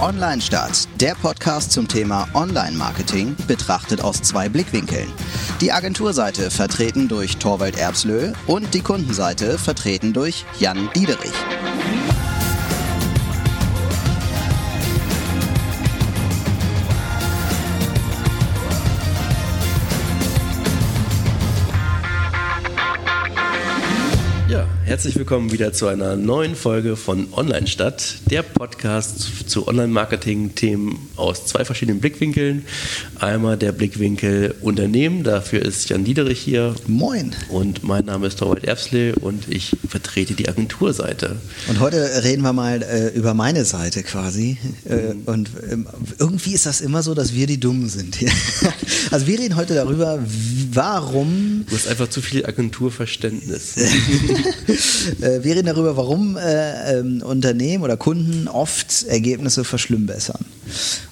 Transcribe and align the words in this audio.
Online 0.00 0.40
Start, 0.40 0.88
der 1.00 1.16
Podcast 1.16 1.72
zum 1.72 1.88
Thema 1.88 2.28
Online-Marketing, 2.32 3.34
betrachtet 3.48 4.00
aus 4.00 4.22
zwei 4.22 4.48
Blickwinkeln. 4.48 5.08
Die 5.60 5.72
Agenturseite 5.72 6.52
vertreten 6.52 7.08
durch 7.08 7.38
Torwald 7.38 7.76
Erbslö 7.76 8.32
und 8.46 8.74
die 8.74 8.80
Kundenseite 8.80 9.58
vertreten 9.58 10.12
durch 10.12 10.44
Jan 10.60 10.88
Diederich. 10.94 11.34
Herzlich 24.88 25.16
willkommen 25.16 25.52
wieder 25.52 25.74
zu 25.74 25.86
einer 25.86 26.16
neuen 26.16 26.54
Folge 26.54 26.96
von 26.96 27.28
Online 27.34 27.66
Stadt, 27.66 28.20
der 28.30 28.42
Podcast 28.42 29.50
zu 29.50 29.68
Online-Marketing-Themen 29.68 31.10
aus 31.14 31.44
zwei 31.44 31.66
verschiedenen 31.66 32.00
Blickwinkeln. 32.00 32.64
Einmal 33.20 33.56
der 33.56 33.72
Blickwinkel 33.72 34.54
Unternehmen, 34.60 35.24
dafür 35.24 35.62
ist 35.62 35.88
Jan 35.88 36.04
Diederich 36.04 36.38
hier. 36.38 36.76
Moin. 36.86 37.32
Und 37.48 37.82
mein 37.82 38.04
Name 38.04 38.28
ist 38.28 38.38
Torwald 38.38 38.62
Erbsle 38.64 39.16
und 39.16 39.48
ich 39.48 39.76
vertrete 39.88 40.34
die 40.34 40.48
Agenturseite. 40.48 41.36
Und 41.66 41.80
heute 41.80 42.08
reden 42.22 42.42
wir 42.42 42.52
mal 42.52 42.80
äh, 42.82 43.08
über 43.08 43.34
meine 43.34 43.64
Seite 43.64 44.04
quasi. 44.04 44.56
Äh, 44.88 45.14
mhm. 45.14 45.22
Und 45.26 45.48
äh, 45.48 45.76
irgendwie 46.18 46.54
ist 46.54 46.66
das 46.66 46.80
immer 46.80 47.02
so, 47.02 47.14
dass 47.14 47.34
wir 47.34 47.48
die 47.48 47.58
Dummen 47.58 47.88
sind 47.88 48.14
hier. 48.14 48.30
also 49.10 49.26
wir 49.26 49.40
reden 49.40 49.56
heute 49.56 49.74
darüber, 49.74 50.20
warum. 50.72 51.64
Du 51.68 51.74
hast 51.74 51.88
einfach 51.88 52.08
zu 52.08 52.22
viel 52.22 52.46
Agenturverständnis. 52.46 53.74
Äh, 55.20 55.42
wir 55.42 55.56
reden 55.56 55.66
darüber, 55.66 55.96
warum 55.96 56.36
äh, 56.36 56.98
ähm, 56.98 57.22
Unternehmen 57.22 57.82
oder 57.82 57.96
Kunden 57.96 58.46
oft 58.46 59.04
Ergebnisse 59.08 59.64
verschlimmbessern. 59.64 60.44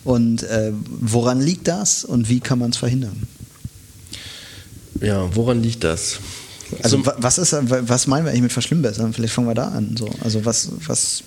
Und 0.07 0.45
äh, 0.45 0.73
woran 1.01 1.41
liegt 1.41 1.67
das 1.67 2.05
und 2.05 2.29
wie 2.29 2.39
kann 2.39 2.61
man 2.61 2.71
es 2.71 2.77
verhindern? 2.77 3.27
Ja, 5.01 5.35
woran 5.35 5.61
liegt 5.65 5.83
das? 5.83 6.21
Also, 6.85 7.05
was 7.05 7.39
ist, 7.39 7.53
was 7.53 8.07
meinen 8.07 8.25
wir 8.25 8.31
eigentlich 8.31 8.43
mit 8.43 8.53
verschlimmbessern? 8.53 9.12
Vielleicht 9.12 9.34
fangen 9.34 9.49
wir 9.49 9.55
da 9.55 9.67
an. 9.67 9.97
So. 9.97 10.09
Also 10.23 10.45
was, 10.45 10.71
was 10.87 11.25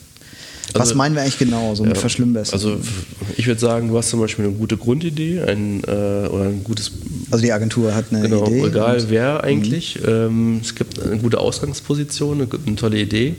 was 0.74 0.82
also, 0.82 0.96
meinen 0.96 1.16
wir 1.16 1.22
eigentlich 1.22 1.38
genau, 1.38 1.74
so 1.76 1.84
mit 1.84 1.96
ja, 1.96 2.00
Verschlimmbessern? 2.00 2.54
Also 2.54 2.78
ich 3.38 3.48
würde 3.48 3.60
sagen, 3.60 3.90
du 3.90 3.98
hast 3.98 4.10
zum 4.10 4.20
Beispiel 4.20 4.46
eine 4.46 4.54
gute 4.54 4.78
Grundidee 4.78 5.42
ein, 5.42 5.84
äh, 5.84 6.28
oder 6.28 6.46
ein 6.46 6.64
gutes... 6.64 6.92
Also 7.32 7.44
die 7.44 7.52
Agentur 7.52 7.96
hat 7.96 8.06
eine 8.12 8.22
genau, 8.22 8.46
Idee. 8.48 8.68
egal 8.68 9.04
wer 9.10 9.44
eigentlich. 9.44 10.00
Mhm. 10.02 10.08
Ähm, 10.08 10.60
es 10.62 10.76
gibt 10.76 11.02
eine 11.02 11.18
gute 11.18 11.40
Ausgangsposition, 11.40 12.42
eine, 12.42 12.50
eine, 12.66 12.76
tolle 12.76 13.00
Idee. 13.00 13.36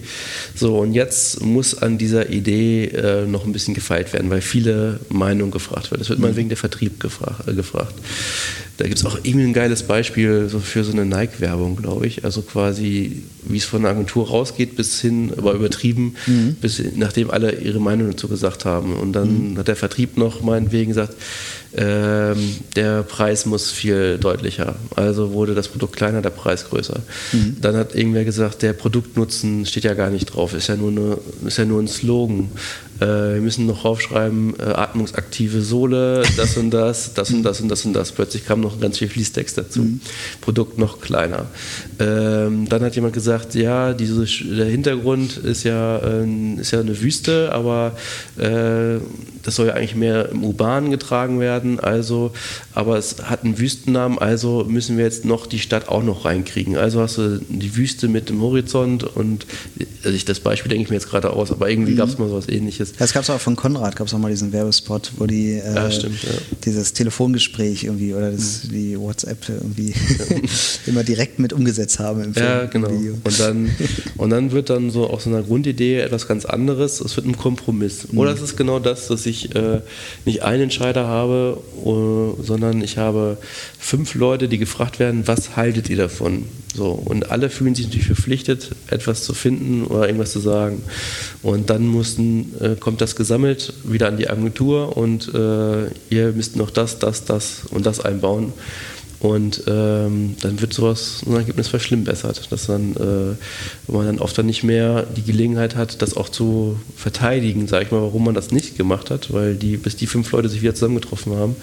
So, 0.55 0.79
und 0.79 0.93
jetzt 0.93 1.41
muss 1.43 1.77
an 1.77 1.99
dieser 1.99 2.31
Idee 2.31 2.87
äh, 2.87 3.27
noch 3.27 3.45
ein 3.45 3.53
bisschen 3.53 3.75
gefeilt 3.75 4.13
werden, 4.13 4.31
weil 4.31 4.41
viele 4.41 5.01
Meinungen 5.09 5.51
gefragt 5.51 5.91
werden. 5.91 6.03
Es 6.03 6.09
wird 6.09 6.19
mhm. 6.19 6.27
mal 6.27 6.37
wegen 6.37 6.49
der 6.49 6.59
Vertrieb 6.59 7.01
gefragt. 7.01 7.49
Äh, 7.49 7.55
gefragt. 7.55 7.95
Da 8.81 8.87
gibt 8.87 8.99
es 8.99 9.05
auch 9.05 9.19
irgendwie 9.23 9.47
ein 9.47 9.53
geiles 9.53 9.83
Beispiel 9.83 10.49
so 10.49 10.59
für 10.59 10.85
so 10.85 10.93
eine 10.93 11.05
Nike-Werbung, 11.05 11.77
glaube 11.77 12.07
ich. 12.07 12.25
Also 12.25 12.41
quasi, 12.41 13.25
wie 13.43 13.59
es 13.59 13.67
von 13.67 13.83
der 13.83 13.91
Agentur 13.91 14.29
rausgeht, 14.29 14.75
bis 14.75 15.03
hin, 15.03 15.35
aber 15.37 15.53
übertrieben, 15.53 16.15
mhm. 16.27 16.57
bis 16.63 16.83
nachdem 16.97 17.31
alle 17.31 17.53
ihre 17.57 17.79
Meinung 17.79 18.11
dazu 18.11 18.27
gesagt 18.27 18.65
haben. 18.65 18.95
Und 18.95 19.13
dann 19.13 19.51
mhm. 19.51 19.59
hat 19.59 19.69
der 19.69 19.77
Vertrieb 19.77 20.17
noch 20.17 20.41
meinetwegen 20.41 20.89
gesagt, 20.89 21.15
ähm, 21.77 22.57
der 22.75 23.03
Preis 23.03 23.45
muss 23.45 23.71
viel 23.71 24.17
deutlicher. 24.17 24.77
Also 24.97 25.35
wurde 25.35 25.55
das 25.55 25.69
Produkt 25.69 25.97
kleiner, 25.97 26.23
der 26.23 26.31
Preis 26.31 26.65
größer. 26.71 27.01
Mhm. 27.33 27.59
Dann 27.61 27.77
hat 27.77 27.95
irgendwer 27.95 28.25
gesagt, 28.25 28.63
der 28.63 28.73
Produktnutzen 28.73 29.67
steht 29.67 29.85
ja 29.85 29.93
gar 29.93 30.09
nicht 30.09 30.25
drauf, 30.25 30.55
ist 30.55 30.69
ja 30.69 30.77
nur, 30.77 30.91
eine, 30.91 31.19
ist 31.47 31.59
ja 31.59 31.67
nur 31.67 31.83
ein 31.83 31.89
Slogan. 31.89 32.49
Äh, 33.01 33.35
wir 33.35 33.41
müssen 33.41 33.67
noch 33.67 33.83
draufschreiben, 33.83 34.55
äh, 34.59 34.63
atmungsaktive 34.63 35.63
Sohle, 35.63 36.23
das 36.37 36.57
und 36.57 36.71
das, 36.71 37.15
das 37.15 37.31
und 37.31 37.43
das 37.43 37.61
und 37.61 37.69
das 37.69 37.85
und 37.85 37.93
das. 37.93 38.13
Plötzlich 38.13 38.45
kam 38.47 38.61
noch 38.61 38.81
ganz 38.81 38.99
viel 38.99 39.09
Fließtext 39.09 39.59
dazu. 39.59 39.81
Mhm. 39.81 40.01
Produkt 40.41 40.79
noch 40.79 41.01
kleiner. 41.01 41.47
Ähm, 41.99 42.69
dann 42.69 42.83
hat 42.83 42.95
jemand 42.95 43.15
gesagt, 43.15 43.55
ja, 43.55 43.95
diese, 43.95 44.27
der 44.55 44.67
Hintergrund 44.67 45.37
ist 45.39 45.65
ja, 45.65 45.99
äh, 45.99 46.61
ist 46.61 46.73
ja 46.73 46.81
eine 46.81 47.01
Wüste, 47.01 47.53
aber 47.53 47.97
äh, 48.37 49.01
das 49.43 49.57
soll 49.57 49.69
ja 49.69 49.75
eigentlich 49.75 49.97
mehr 49.97 50.29
im 50.31 50.45
Urbanen 50.45 50.91
getragen 50.91 51.41
werden, 51.41 51.81
also, 51.81 52.33
aber 52.75 52.99
es 52.99 53.23
hat 53.25 53.45
einen 53.45 53.59
Wüstennamen, 53.59 54.19
also 54.19 54.65
müssen 54.69 54.97
wir 54.97 55.05
jetzt 55.05 55.25
noch 55.25 55.47
die 55.47 55.59
Stadt 55.59 55.89
auch 55.89 56.03
noch 56.03 56.25
reinkriegen. 56.25 56.77
Also 56.77 57.01
hast 57.01 57.19
du 57.19 57.41
die 57.49 57.77
Wüste 57.77 58.09
mit 58.09 58.29
dem 58.29 58.41
Horizont 58.41 59.05
und 59.05 59.47
also 60.05 60.15
ich, 60.15 60.25
das 60.25 60.41
Beispiel 60.41 60.69
denke 60.69 60.85
ich 60.85 60.91
mir 60.91 60.97
jetzt 60.97 61.09
gerade 61.09 61.31
aus, 61.31 61.51
aber 61.51 61.71
irgendwie 61.71 61.93
mhm. 61.93 61.97
gab 61.97 62.09
es 62.09 62.19
mal 62.19 62.29
so 62.29 62.37
was 62.37 62.49
ähnliches. 62.49 62.90
Ja, 62.99 63.05
es 63.05 63.13
gab 63.13 63.23
es 63.23 63.31
auch 63.31 63.41
von 63.41 63.57
Konrad, 63.57 63.97
gab 63.97 64.07
es 64.07 64.15
auch 64.15 64.19
mal 64.19 64.31
diesen 64.31 64.53
Werbespot, 64.53 65.13
wo 65.17 65.27
die 65.27 65.53
äh, 65.53 65.75
ja, 65.75 65.91
stimmt, 65.91 66.23
ja. 66.23 66.31
dieses 66.65 66.93
Telefongespräch 66.93 67.85
irgendwie 67.85 68.15
oder 68.15 68.31
das, 68.31 68.65
mhm. 68.65 68.69
die 68.71 68.99
WhatsApp 68.99 69.49
irgendwie 69.49 69.95
immer 70.87 71.05
direkt 71.05 71.39
mit 71.39 71.53
umgesetzt 71.53 71.99
haben 71.99 72.23
im 72.23 72.35
Film. 72.35 72.47
Ja, 72.47 72.65
genau. 72.67 72.91
Video. 72.91 73.15
Und 73.23 73.41
dann, 73.41 73.71
und 74.17 74.31
dann 74.31 74.53
wird 74.53 74.71
dann 74.71 74.91
so 74.91 75.09
aus 75.09 75.25
so 75.25 75.31
einer 75.31 75.43
Grundidee 75.43 76.01
etwas 76.01 76.27
ganz 76.27 76.45
anderes, 76.45 77.01
es 77.01 77.17
wird 77.17 77.27
ein 77.27 77.37
Kompromiss. 77.37 78.11
Mhm. 78.11 78.19
Oder 78.19 78.33
es 78.33 78.41
ist 78.41 78.57
genau 78.57 78.79
das, 78.79 79.09
dass 79.09 79.27
ich 79.27 79.55
äh, 79.55 79.81
nicht 80.25 80.43
einen 80.43 80.65
Entscheider 80.65 81.07
habe, 81.07 81.59
uh, 81.85 82.35
sondern 82.43 82.83
ich 82.83 82.99
habe 82.99 83.39
fünf 83.79 84.15
Leute, 84.15 84.49
die 84.49 84.59
gefragt 84.59 84.99
werden, 84.99 85.27
was 85.27 85.57
haltet 85.57 85.89
ihr 85.89 85.97
davon? 85.97 86.45
So, 86.75 86.91
und 86.91 87.31
alle 87.31 87.51
fühlen 87.51 87.75
sich 87.75 87.87
natürlich 87.87 88.07
verpflichtet, 88.07 88.71
etwas 88.89 89.25
zu 89.25 89.35
finden 89.35 89.85
oder 89.87 90.07
irgendwas 90.07 90.33
zu 90.33 90.41
sagen. 90.41 90.83
Und 91.43 91.69
dann 91.71 91.87
mussten, 91.87 92.55
äh, 92.61 92.77
kommt 92.79 93.01
das 93.01 93.17
gesammelt 93.17 93.73
wieder 93.85 94.09
an 94.09 94.17
die 94.17 94.31
Agentur 94.31 94.97
und 94.97 95.33
äh, 95.35 95.87
ihr 96.11 96.33
müsst 96.33 96.57
noch 96.57 96.71
das, 96.71 96.99
das, 96.99 97.25
das 97.25 97.63
und 97.71 97.87
das 97.87 98.01
einbauen. 98.01 98.53
Und 99.21 99.65
ähm, 99.67 100.37
dann 100.41 100.63
wird 100.63 100.73
sowas, 100.73 101.23
ein 101.27 101.35
Ergebnis 101.35 101.69
verschlimmbessert, 101.69 102.51
dass 102.51 102.67
dann, 102.67 102.97
äh, 102.97 103.93
man 103.93 104.07
dann 104.07 104.19
oft 104.19 104.37
dann 104.39 104.47
nicht 104.47 104.65
mehr 104.65 105.03
die 105.15 105.23
Gelegenheit 105.23 105.77
hat, 105.77 106.01
das 106.01 106.17
auch 106.17 106.31
zu 106.31 106.81
verteidigen, 106.97 107.69
sage 107.69 107.85
ich 107.85 107.91
mal, 107.91 108.01
warum 108.01 108.25
man 108.25 108.35
das 108.35 108.51
nicht 108.51 108.79
gemacht 108.79 109.11
hat, 109.11 109.31
weil 109.31 109.57
die, 109.57 109.77
bis 109.77 109.97
die 109.97 110.07
fünf 110.07 110.33
Leute 110.33 110.49
sich 110.49 110.63
wieder 110.63 110.75
zusammengetroffen 110.75 111.37
haben, 111.37 111.57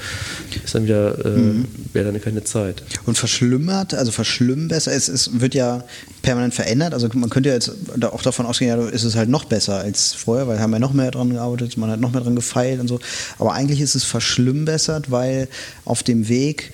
ist 0.64 0.76
dann 0.76 0.84
wieder, 0.84 1.26
äh, 1.26 1.30
mhm. 1.30 1.66
wäre 1.94 2.12
dann 2.12 2.22
keine 2.22 2.44
Zeit. 2.44 2.84
Und 3.08 3.18
verschlimmert, 3.18 3.96
also 3.96 4.12
verschlimmbessert, 4.12 4.94
es, 4.94 5.08
es 5.08 5.40
wird 5.40 5.56
ja 5.56 5.84
permanent 6.22 6.54
verändert, 6.54 6.94
also 6.94 7.10
man 7.14 7.32
könnte 7.32 7.50
ja 7.50 7.56
jetzt 7.56 7.72
auch 8.04 8.22
davon 8.22 8.46
ausgehen, 8.46 8.70
ja, 8.70 8.88
ist 8.88 9.04
es 9.04 9.16
halt 9.16 9.30
noch 9.30 9.46
besser 9.46 9.80
als 9.80 10.14
vorher, 10.14 10.48
weil 10.48 10.60
haben 10.60 10.72
wir 10.72 10.80
noch 10.80 10.94
mehr 10.94 11.10
dran 11.10 11.32
gearbeitet, 11.32 11.76
man 11.78 11.90
hat 11.90 12.00
noch 12.00 12.12
mehr 12.12 12.22
dran 12.22 12.36
gefeilt 12.36 12.80
und 12.80 12.88
so, 12.88 13.00
aber 13.40 13.54
eigentlich 13.54 13.82
ist 13.82 13.96
es 13.96 14.04
verschlimmbessert, 14.04 15.10
weil 15.10 15.48
auf 15.86 16.04
dem 16.04 16.28
Weg 16.28 16.72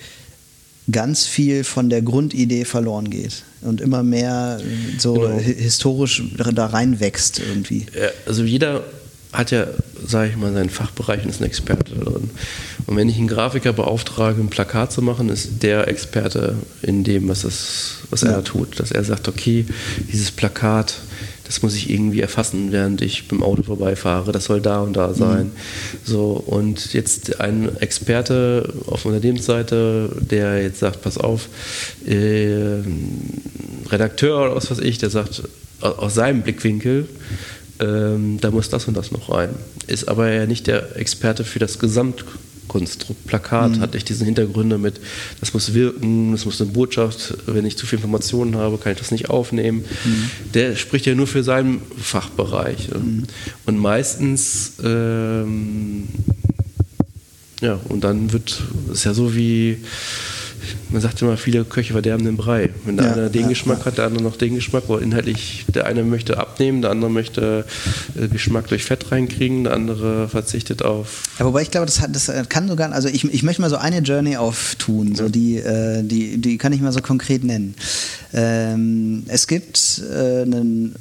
ganz 0.90 1.26
viel 1.26 1.64
von 1.64 1.88
der 1.88 2.02
Grundidee 2.02 2.64
verloren 2.64 3.08
geht 3.10 3.44
und 3.62 3.80
immer 3.80 4.02
mehr 4.02 4.60
so 4.98 5.14
genau. 5.14 5.38
historisch 5.38 6.22
da 6.36 6.66
reinwächst 6.66 7.38
irgendwie. 7.38 7.86
Also 8.26 8.44
jeder 8.44 8.84
hat 9.32 9.50
ja, 9.50 9.66
sage 10.06 10.30
ich 10.30 10.36
mal, 10.36 10.52
seinen 10.52 10.70
Fachbereich 10.70 11.24
und 11.24 11.30
ist 11.30 11.40
ein 11.40 11.46
Experte 11.46 11.94
drin. 11.94 12.30
Und 12.86 12.96
wenn 12.96 13.08
ich 13.08 13.16
einen 13.16 13.26
Grafiker 13.26 13.72
beauftrage, 13.72 14.40
ein 14.40 14.48
Plakat 14.48 14.92
zu 14.92 15.02
machen, 15.02 15.28
ist 15.28 15.62
der 15.62 15.88
Experte 15.88 16.56
in 16.82 17.02
dem, 17.02 17.28
was, 17.28 17.44
es, 17.44 17.96
was 18.10 18.22
ja. 18.22 18.30
er 18.30 18.44
tut. 18.44 18.78
Dass 18.78 18.92
er 18.92 19.02
sagt, 19.02 19.26
okay, 19.26 19.66
dieses 20.12 20.30
Plakat 20.30 20.94
das 21.54 21.62
muss 21.62 21.76
ich 21.76 21.88
irgendwie 21.88 22.20
erfassen, 22.20 22.72
während 22.72 23.00
ich 23.00 23.28
beim 23.28 23.44
Auto 23.44 23.62
vorbeifahre. 23.62 24.32
Das 24.32 24.46
soll 24.46 24.60
da 24.60 24.80
und 24.80 24.94
da 24.94 25.08
mhm. 25.08 25.14
sein. 25.14 25.44
Mhm. 25.44 25.50
So, 26.02 26.32
und 26.32 26.92
jetzt 26.94 27.40
ein 27.40 27.76
Experte 27.78 28.74
auf 28.86 29.04
Unternehmensseite, 29.04 30.10
der 30.20 30.60
jetzt 30.60 30.80
sagt, 30.80 31.02
pass 31.02 31.16
auf, 31.16 31.48
äh, 32.06 32.78
Redakteur 33.88 34.42
oder 34.42 34.56
was 34.56 34.68
weiß 34.68 34.80
ich, 34.80 34.98
der 34.98 35.10
sagt, 35.10 35.44
aus 35.80 36.14
seinem 36.14 36.42
Blickwinkel, 36.42 37.06
ähm, 37.78 38.38
da 38.40 38.50
muss 38.50 38.68
das 38.68 38.88
und 38.88 38.96
das 38.96 39.12
noch 39.12 39.30
rein. 39.30 39.50
Ist 39.86 40.08
aber 40.08 40.32
ja 40.32 40.46
nicht 40.46 40.66
der 40.66 40.96
Experte 40.96 41.44
für 41.44 41.60
das 41.60 41.78
Gesamt 41.78 42.24
Konstrukt, 42.68 43.26
Plakat 43.26 43.76
mhm. 43.76 43.80
hat 43.80 43.94
echt 43.94 44.08
diese 44.08 44.24
Hintergründe 44.24 44.78
mit, 44.78 45.00
das 45.40 45.54
muss 45.54 45.74
wirken, 45.74 46.32
das 46.32 46.44
muss 46.44 46.60
eine 46.60 46.70
Botschaft, 46.70 47.36
wenn 47.46 47.66
ich 47.66 47.76
zu 47.76 47.86
viel 47.86 47.98
Informationen 47.98 48.56
habe, 48.56 48.78
kann 48.78 48.92
ich 48.92 48.98
das 48.98 49.10
nicht 49.10 49.30
aufnehmen. 49.30 49.84
Mhm. 50.04 50.30
Der 50.54 50.76
spricht 50.76 51.06
ja 51.06 51.14
nur 51.14 51.26
für 51.26 51.42
seinen 51.42 51.80
Fachbereich. 52.00 52.88
Mhm. 52.90 53.24
Und 53.66 53.78
meistens, 53.78 54.74
ähm, 54.82 56.08
ja, 57.60 57.78
und 57.88 58.04
dann 58.04 58.32
wird 58.32 58.62
es 58.92 59.04
ja 59.04 59.14
so 59.14 59.34
wie, 59.34 59.78
man 60.90 61.00
sagt 61.00 61.20
immer, 61.22 61.36
viele 61.36 61.64
Köche 61.64 61.92
verderben 61.92 62.24
den 62.24 62.36
Brei. 62.36 62.70
Wenn 62.84 62.96
der 62.96 63.06
ja, 63.06 63.12
eine 63.12 63.30
den 63.30 63.42
ja, 63.42 63.48
Geschmack 63.48 63.80
ja. 63.80 63.84
hat, 63.86 63.98
der 63.98 64.06
andere 64.06 64.22
noch 64.22 64.36
den 64.36 64.54
Geschmack, 64.54 64.84
wo 64.88 64.96
inhaltlich 64.96 65.64
der 65.74 65.86
eine 65.86 66.02
möchte 66.02 66.38
abnehmen, 66.38 66.82
der 66.82 66.90
andere 66.90 67.10
möchte 67.10 67.64
äh, 68.20 68.28
Geschmack 68.28 68.68
durch 68.68 68.84
Fett 68.84 69.10
reinkriegen, 69.10 69.64
der 69.64 69.74
andere 69.74 70.28
verzichtet 70.28 70.82
auf. 70.82 71.22
Ja, 71.38 71.46
wobei 71.46 71.62
ich 71.62 71.70
glaube, 71.70 71.86
das, 71.86 72.00
hat, 72.00 72.14
das 72.14 72.30
kann 72.48 72.68
sogar, 72.68 72.92
also 72.92 73.08
ich, 73.08 73.24
ich 73.24 73.42
möchte 73.42 73.62
mal 73.62 73.70
so 73.70 73.76
eine 73.76 73.98
Journey 73.98 74.36
auftun, 74.36 75.14
so 75.14 75.28
die, 75.28 75.56
äh, 75.56 76.02
die, 76.02 76.38
die 76.38 76.58
kann 76.58 76.72
ich 76.72 76.80
mal 76.80 76.92
so 76.92 77.00
konkret 77.00 77.44
nennen. 77.44 77.74
Ähm, 78.32 79.24
es 79.28 79.46
gibt 79.46 80.02
äh, 80.10 80.42
einen, 80.42 80.94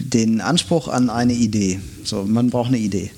den 0.00 0.40
Anspruch 0.40 0.88
an 0.88 1.10
eine 1.10 1.32
Idee. 1.32 1.80
So, 2.04 2.24
man 2.24 2.50
braucht 2.50 2.68
eine 2.68 2.78
Idee. 2.78 3.10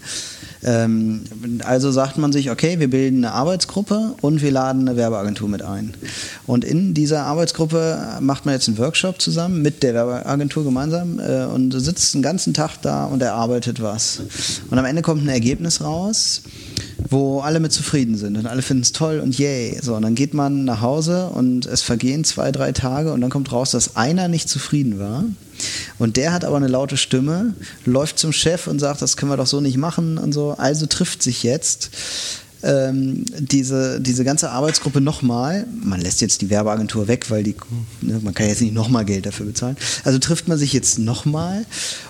Ähm, 0.63 1.23
also 1.65 1.91
sagt 1.91 2.19
man 2.19 2.33
sich, 2.33 2.51
okay, 2.51 2.79
wir 2.81 2.91
bilden 2.91 3.25
eine 3.25 3.33
Arbeitsgruppe 3.33 4.15
und 4.21 4.43
wir 4.43 4.51
laden 4.51 4.89
eine 4.89 4.97
Werbeagentur 4.97 5.49
mit 5.49 5.63
ein. 5.63 5.95
Und 6.47 6.65
in 6.65 6.95
dieser 6.95 7.23
Arbeitsgruppe 7.25 8.19
macht 8.21 8.45
man 8.47 8.55
jetzt 8.55 8.69
einen 8.69 8.79
Workshop 8.79 9.21
zusammen 9.21 9.63
mit 9.63 9.83
der 9.83 9.95
Werbeagentur 9.95 10.65
gemeinsam 10.65 11.19
äh, 11.19 11.45
und 11.45 11.73
sitzt 11.73 12.15
den 12.15 12.23
ganzen 12.23 12.55
Tag 12.55 12.83
da 12.83 13.07
und 13.07 13.23
erarbeitet 13.23 13.83
was. 13.83 14.21
Und 14.71 14.79
am 14.79 14.85
Ende 14.85 15.03
kommt 15.03 15.25
ein 15.25 15.29
Ergebnis 15.29 15.81
raus 15.81 16.43
wo 17.09 17.41
alle 17.41 17.61
mit 17.61 17.73
zufrieden 17.73 18.17
sind 18.17 18.37
und 18.37 18.47
alle 18.47 18.63
finden 18.63 18.83
es 18.83 18.93
toll 18.93 19.21
und 19.21 19.37
yay. 19.39 19.79
So, 19.83 19.97
und 19.97 20.03
dann 20.03 20.15
geht 20.15 20.33
man 20.35 20.65
nach 20.65 20.81
Hause 20.81 21.31
und 21.31 21.67
es 21.67 21.83
vergehen 21.83 22.25
zwei, 22.25 22.53
drei 22.53 22.73
Tage 22.73 23.13
und 23.13 23.21
dann 23.21 23.31
kommt 23.31 23.53
raus, 23.53 23.73
dass 23.73 23.97
einer 23.97 24.29
nicht 24.29 24.49
zufrieden 24.49 24.99
war. 24.99 25.25
Und 26.01 26.17
der 26.17 26.33
hat 26.33 26.47
aber 26.47 26.57
eine 26.57 26.67
laute 26.67 26.97
Stimme, 26.97 27.55
läuft 27.85 28.19
zum 28.19 28.33
Chef 28.33 28.67
und 28.67 28.79
sagt, 28.79 29.03
das 29.03 29.19
können 29.19 29.31
wir 29.31 29.37
doch 29.37 29.47
so 29.47 29.61
nicht 29.61 29.77
machen 29.77 30.17
und 30.17 30.33
so. 30.33 30.53
Also 30.57 30.87
trifft 30.87 31.23
sich 31.23 31.43
jetzt 31.43 31.91
ähm, 32.63 33.25
diese, 33.39 34.01
diese 34.01 34.25
ganze 34.25 34.51
Arbeitsgruppe 34.51 35.01
nochmal, 35.01 35.67
man 35.83 36.01
lässt 36.01 36.21
jetzt 36.21 36.43
die 36.43 36.51
Werbeagentur 36.51 37.09
weg, 37.09 37.31
weil 37.31 37.43
die, 37.43 37.55
ne, 38.01 38.21
man 38.23 38.35
kann 38.35 38.49
jetzt 38.49 38.61
nicht 38.61 38.75
nochmal 38.75 39.05
Geld 39.05 39.27
dafür 39.27 39.47
bezahlen. 39.47 39.77
Also 40.05 40.19
trifft 40.19 40.49
man 40.49 40.59
sich 40.59 40.73
jetzt 40.73 40.99
nochmal 40.99 41.65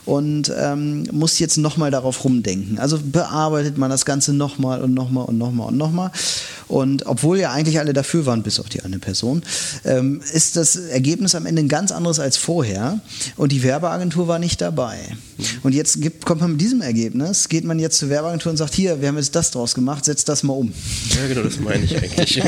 und 0.05 0.53
ähm, 0.59 1.05
muss 1.13 1.39
jetzt 1.39 1.57
nochmal 1.57 1.91
darauf 1.91 2.25
rumdenken. 2.25 2.79
Also 2.79 2.99
bearbeitet 3.03 3.79
man 3.79 3.91
das 3.91 4.05
Ganze 4.05 4.33
nochmal 4.33 4.83
und 4.83 4.95
nochmal 4.95 5.25
und 5.27 5.39
nochmal 5.39 5.69
und 5.69 5.77
nochmal. 5.77 6.11
Und 6.69 7.07
obwohl 7.07 7.39
ja 7.39 7.51
eigentlich 7.51 7.79
alle 7.81 7.93
dafür 7.93 8.27
waren, 8.27 8.43
bis 8.43 8.61
auf 8.61 8.69
die 8.69 8.83
eine 8.83 8.99
Person, 8.99 9.43
ähm, 9.85 10.21
ist 10.33 10.57
das 10.57 10.77
Ergebnis 10.77 11.35
am 11.35 11.47
Ende 11.47 11.63
ein 11.63 11.69
ganz 11.69 11.91
anderes 11.91 12.21
als 12.21 12.37
vorher. 12.37 13.01
Und 13.37 13.53
die 13.53 13.63
Werbeagentur 13.63 14.29
war 14.29 14.39
nicht 14.39 14.61
dabei. 14.61 14.99
Und 15.63 15.75
jetzt 15.75 16.01
gibt, 16.01 16.25
kommt 16.25 16.41
man 16.41 16.53
mit 16.53 16.61
diesem 16.61 16.81
Ergebnis, 16.81 17.49
geht 17.49 17.65
man 17.65 17.79
jetzt 17.79 17.99
zur 17.99 18.09
Werbeagentur 18.09 18.51
und 18.51 18.57
sagt, 18.57 18.75
hier, 18.75 19.01
wir 19.01 19.09
haben 19.09 19.17
jetzt 19.17 19.35
das 19.35 19.51
draus 19.51 19.75
gemacht, 19.75 20.05
setzt 20.05 20.29
das 20.29 20.43
mal 20.43 20.55
um. 20.55 20.73
Ja, 21.11 21.27
genau, 21.27 21.43
das 21.43 21.59
meine 21.61 21.85
ich 21.85 21.97
eigentlich. 21.97 22.43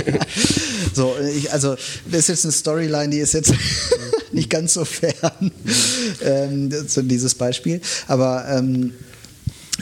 so, 0.94 1.14
ich, 1.36 1.52
also 1.52 1.76
das 2.10 2.20
ist 2.20 2.28
jetzt 2.28 2.44
eine 2.44 2.52
Storyline, 2.52 3.10
die 3.10 3.18
ist 3.18 3.34
jetzt 3.34 3.52
nicht 4.32 4.50
ganz 4.50 4.74
so 4.74 4.84
fern, 4.84 5.52
ähm, 6.22 6.70
so 6.86 7.02
dieses 7.02 7.34
Beispiel. 7.34 7.80
Aber 8.08 8.46
ähm, 8.48 8.92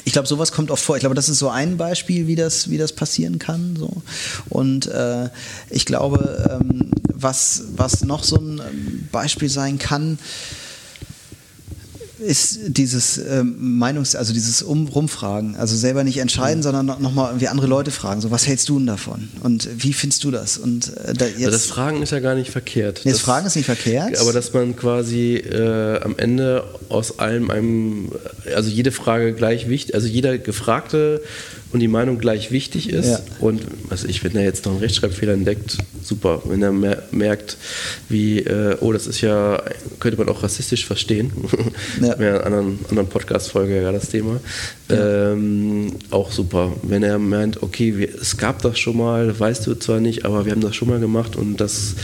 ich 0.05 0.13
glaube, 0.13 0.29
sowas 0.29 0.53
kommt 0.53 0.71
oft 0.71 0.83
vor. 0.83 0.97
Ich 0.97 1.01
glaube, 1.01 1.15
das 1.15 1.29
ist 1.29 1.39
so 1.39 1.51
ein 1.51 1.77
Beispiel, 1.77 2.27
wie 2.27 2.37
das, 2.37 2.71
wie 2.71 2.79
das 2.79 2.93
passieren 2.93 3.39
kann. 3.39 3.77
So. 3.77 4.03
Und 4.49 4.87
äh, 4.87 5.29
ich 5.69 5.85
glaube, 5.85 6.61
ähm, 6.61 6.91
was, 7.13 7.65
was 7.77 8.03
noch 8.05 8.25
so 8.25 8.37
ein 8.37 8.61
ähm, 8.61 9.09
Beispiel 9.13 9.49
sein 9.49 9.79
kann, 9.79 10.19
ist 12.21 12.61
dieses 12.69 13.19
ähm, 13.19 13.79
Meinungs-, 13.79 14.17
also 14.17 14.33
dieses 14.33 14.63
um 14.63 14.87
Rumfragen. 14.87 15.57
Also 15.57 15.77
selber 15.77 16.05
nicht 16.05 16.19
entscheiden, 16.19 16.59
mhm. 16.59 16.63
sondern 16.63 16.87
nochmal 17.03 17.31
irgendwie 17.31 17.49
andere 17.49 17.67
Leute 17.67 17.91
fragen. 17.91 18.21
So, 18.21 18.31
was 18.31 18.47
hältst 18.47 18.69
du 18.69 18.79
denn 18.79 18.87
davon? 18.87 19.29
Und 19.43 19.69
wie 19.77 19.93
findest 19.93 20.25
du 20.25 20.31
das? 20.31 20.59
Und 20.59 20.97
äh, 20.97 21.15
da 21.15 21.27
jetzt, 21.27 21.53
das 21.53 21.67
Fragen 21.67 22.03
ist 22.03 22.13
ja 22.13 22.21
gar 22.21 22.35
nicht 22.35 22.51
verkehrt. 22.51 23.03
Nee, 23.05 23.11
das, 23.11 23.21
das 23.21 23.27
Fragen 23.27 23.47
ist 23.47 23.57
nicht 23.57 23.67
verkehrt. 23.67 24.19
Aber 24.19 24.33
dass 24.33 24.53
man 24.53 24.77
quasi 24.77 25.37
äh, 25.37 26.01
am 26.01 26.17
Ende 26.19 26.65
aus 26.89 27.19
allem 27.19 27.51
einem, 27.51 28.13
also 28.55 28.71
jede 28.71 28.93
Frage 28.93 29.33
gleich 29.33 29.69
wichtig, 29.69 29.95
also 29.95 30.07
jeder 30.07 30.39
Gefragte 30.39 31.23
und 31.73 31.81
die 31.81 31.89
Meinung 31.89 32.19
gleich 32.19 32.51
wichtig 32.51 32.91
ist. 32.91 33.09
Ja. 33.09 33.21
Und 33.39 33.63
also 33.91 34.09
ich, 34.09 34.25
wenn 34.25 34.35
er 34.35 34.43
jetzt 34.43 34.65
noch 34.65 34.73
einen 34.73 34.81
Rechtschreibfehler 34.81 35.35
entdeckt, 35.35 35.79
super. 36.03 36.43
Wenn 36.45 36.63
er 36.63 36.73
merkt, 36.73 37.57
wie, 38.09 38.41
äh, 38.41 38.77
oh, 38.81 38.93
das 38.93 39.07
ist 39.07 39.21
ja, 39.21 39.63
könnte 40.01 40.19
man 40.19 40.29
auch 40.29 40.43
rassistisch 40.43 40.87
verstehen. 40.87 41.33
Ja. 42.01 42.15
In 42.15 42.23
einer 42.23 42.45
anderen, 42.45 42.79
anderen 42.89 43.09
Podcast-Folge 43.09 43.83
ja 43.83 43.93
das 43.93 44.09
Thema. 44.09 44.41
Ja. 44.89 45.33
Ähm, 45.33 45.93
auch 46.11 46.33
super. 46.33 46.73
Wenn 46.83 47.03
er 47.03 47.19
meint, 47.19 47.63
okay, 47.63 47.97
wir, 47.97 48.15
es 48.15 48.37
gab 48.37 48.63
das 48.63 48.79
schon 48.79 48.97
mal, 48.97 49.39
weißt 49.39 49.67
du 49.67 49.75
zwar 49.75 50.01
nicht, 50.01 50.25
aber 50.25 50.45
wir 50.45 50.53
haben 50.53 50.61
das 50.61 50.75
schon 50.75 50.89
mal 50.89 50.99
gemacht 50.99 51.37
und 51.37 51.59
das 51.59 51.95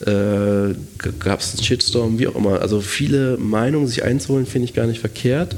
äh, 0.00 0.74
gab 1.18 1.40
es 1.40 1.54
einen 1.54 1.64
Shitstorm, 1.64 2.18
wie 2.18 2.28
auch 2.28 2.36
immer. 2.36 2.60
Also 2.60 2.80
viele 2.80 3.36
Meinungen 3.38 3.86
sich 3.86 4.04
einzuholen, 4.04 4.46
finde 4.46 4.66
ich 4.66 4.74
gar 4.74 4.86
nicht 4.86 5.00
verkehrt. 5.00 5.56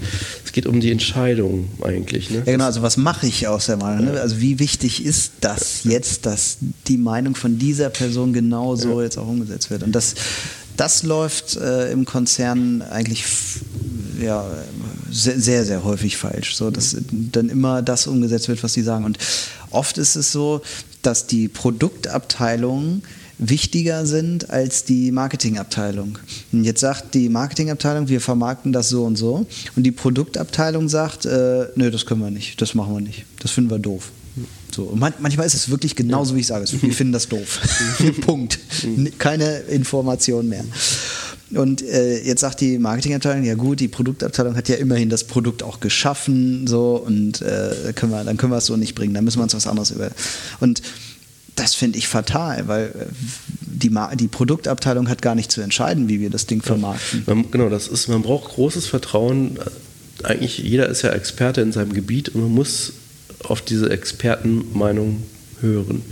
Es 0.59 0.65
geht 0.65 0.73
um 0.73 0.81
die 0.81 0.91
Entscheidung 0.91 1.69
eigentlich. 1.83 2.31
Ne? 2.31 2.39
Ja, 2.39 2.53
genau. 2.53 2.65
Also 2.65 2.83
was 2.83 2.97
mache 2.97 3.29
ich 3.29 3.47
aus 3.47 3.67
der 3.67 3.77
Meinung? 3.77 4.07
Ne? 4.07 4.21
Also 4.21 4.41
wie 4.41 4.59
wichtig 4.59 5.05
ist 5.05 5.35
das 5.41 5.85
jetzt, 5.85 6.27
dass 6.27 6.59
die 6.89 6.97
Meinung 6.97 7.37
von 7.37 7.61
dieser 7.61 7.91
Person 7.91 8.33
genau 8.33 8.75
so 8.75 9.01
jetzt 9.01 9.19
auch 9.19 9.29
umgesetzt 9.29 9.71
wird? 9.71 9.85
Und 9.85 9.93
das, 9.93 10.17
das 10.77 11.05
läuft 11.05 11.57
äh, 11.59 11.93
im 11.93 12.05
Konzern 12.05 12.83
eigentlich 12.83 13.25
ja, 14.21 14.45
sehr, 15.13 15.39
sehr, 15.39 15.65
sehr 15.65 15.85
häufig 15.85 16.17
falsch. 16.17 16.57
So, 16.57 16.73
dass 16.73 16.97
dann 17.13 17.51
immer 17.51 17.81
das 17.81 18.09
umgesetzt 18.09 18.49
wird, 18.49 18.61
was 18.65 18.73
sie 18.73 18.83
sagen. 18.83 19.05
Und 19.05 19.19
oft 19.71 19.97
ist 19.97 20.17
es 20.17 20.33
so, 20.33 20.61
dass 21.03 21.29
die 21.29 21.47
Produktabteilung 21.47 23.03
wichtiger 23.39 24.05
sind 24.07 24.51
als 24.51 24.85
die 24.85 25.13
Marketingabteilung. 25.13 26.19
Und 26.53 26.65
jetzt 26.65 26.81
sagt 26.81 27.15
die 27.15 27.29
Marketingabteilung, 27.29 28.09
wir 28.09 28.21
vermarkten 28.21 28.73
das 28.73 28.89
so 28.89 29.05
und 29.05 29.17
so. 29.17 29.47
Und 29.77 29.83
die 29.85 29.93
Produktabteilung 29.93 30.89
sagt, 30.89 31.25
äh, 31.25 31.67
nö, 31.75 31.91
das 31.91 32.07
können 32.07 32.21
wir 32.21 32.31
nicht, 32.31 32.61
das 32.61 32.75
machen 32.75 32.95
wir 32.95 33.01
nicht, 33.01 33.25
das 33.41 33.53
finden 33.53 33.71
wir 33.71 33.79
doof. 33.79 34.11
So. 34.75 34.93
Man, 34.95 35.13
manchmal 35.19 35.47
ist 35.47 35.55
es 35.55 35.71
wirklich 35.71 35.97
genauso, 35.97 36.37
wie 36.37 36.41
ich 36.41 36.47
sage. 36.47 36.67
Wir 36.71 36.93
finden 36.93 37.13
das 37.13 37.29
doof. 37.29 37.61
Punkt. 38.21 38.59
Keine 39.19 39.59
Information 39.61 40.49
mehr. 40.49 40.65
Und 41.51 41.83
äh, 41.83 42.23
jetzt 42.23 42.43
sagt 42.43 42.61
die 42.61 42.79
Marketingabteilung, 42.79 43.43
ja 43.43 43.55
gut, 43.55 43.81
die 43.81 43.89
Produktabteilung 43.89 44.55
hat 44.55 44.69
ja 44.69 44.77
immerhin 44.77 45.09
das 45.09 45.25
Produkt 45.25 45.63
auch 45.63 45.81
geschaffen, 45.81 46.67
so 46.67 46.97
und 46.97 47.41
äh, 47.41 47.93
können 47.95 48.13
wir, 48.13 48.23
dann 48.23 48.37
können 48.37 48.53
wir 48.53 48.59
es 48.59 48.67
so 48.67 48.77
nicht 48.77 48.95
bringen, 48.95 49.15
dann 49.15 49.25
müssen 49.25 49.39
wir 49.39 49.45
uns 49.45 49.55
was 49.55 49.67
anderes 49.67 49.91
über. 49.91 50.11
Und 50.61 50.83
das 51.59 51.75
finde 51.75 51.99
ich 51.99 52.09
fatal, 52.09 52.69
weil 52.69 52.87
äh, 52.87 53.07
die, 53.61 53.91
die, 54.15 54.29
Produktabteilung 54.29 55.09
hat 55.09 55.23
gar 55.23 55.35
nicht 55.35 55.53
zu 55.53 55.61
entscheiden, 55.61 56.09
wie 56.09 56.21
wir 56.21 56.31
das 56.31 56.47
Ding 56.47 56.63
vermarkten. 56.63 57.25
Ja, 57.27 57.35
man, 57.35 57.51
genau, 57.51 57.69
das 57.69 57.89
ist, 57.89 58.09
man 58.09 58.23
braucht 58.23 58.51
großes 58.55 58.87
Vertrauen. 58.87 59.59
Eigentlich 60.25 60.59
jeder 60.59 60.89
ist 60.89 61.03
ja 61.03 61.11
Experte 61.11 61.61
in 61.61 61.73
seinem 61.73 61.93
Gebiet 61.93 62.31
und 62.31 62.43
man 62.43 62.53
muss 62.53 62.93
auf 63.45 63.63
diese 63.63 63.91
Expertenmeinung 63.91 65.23
hören. 65.61 66.03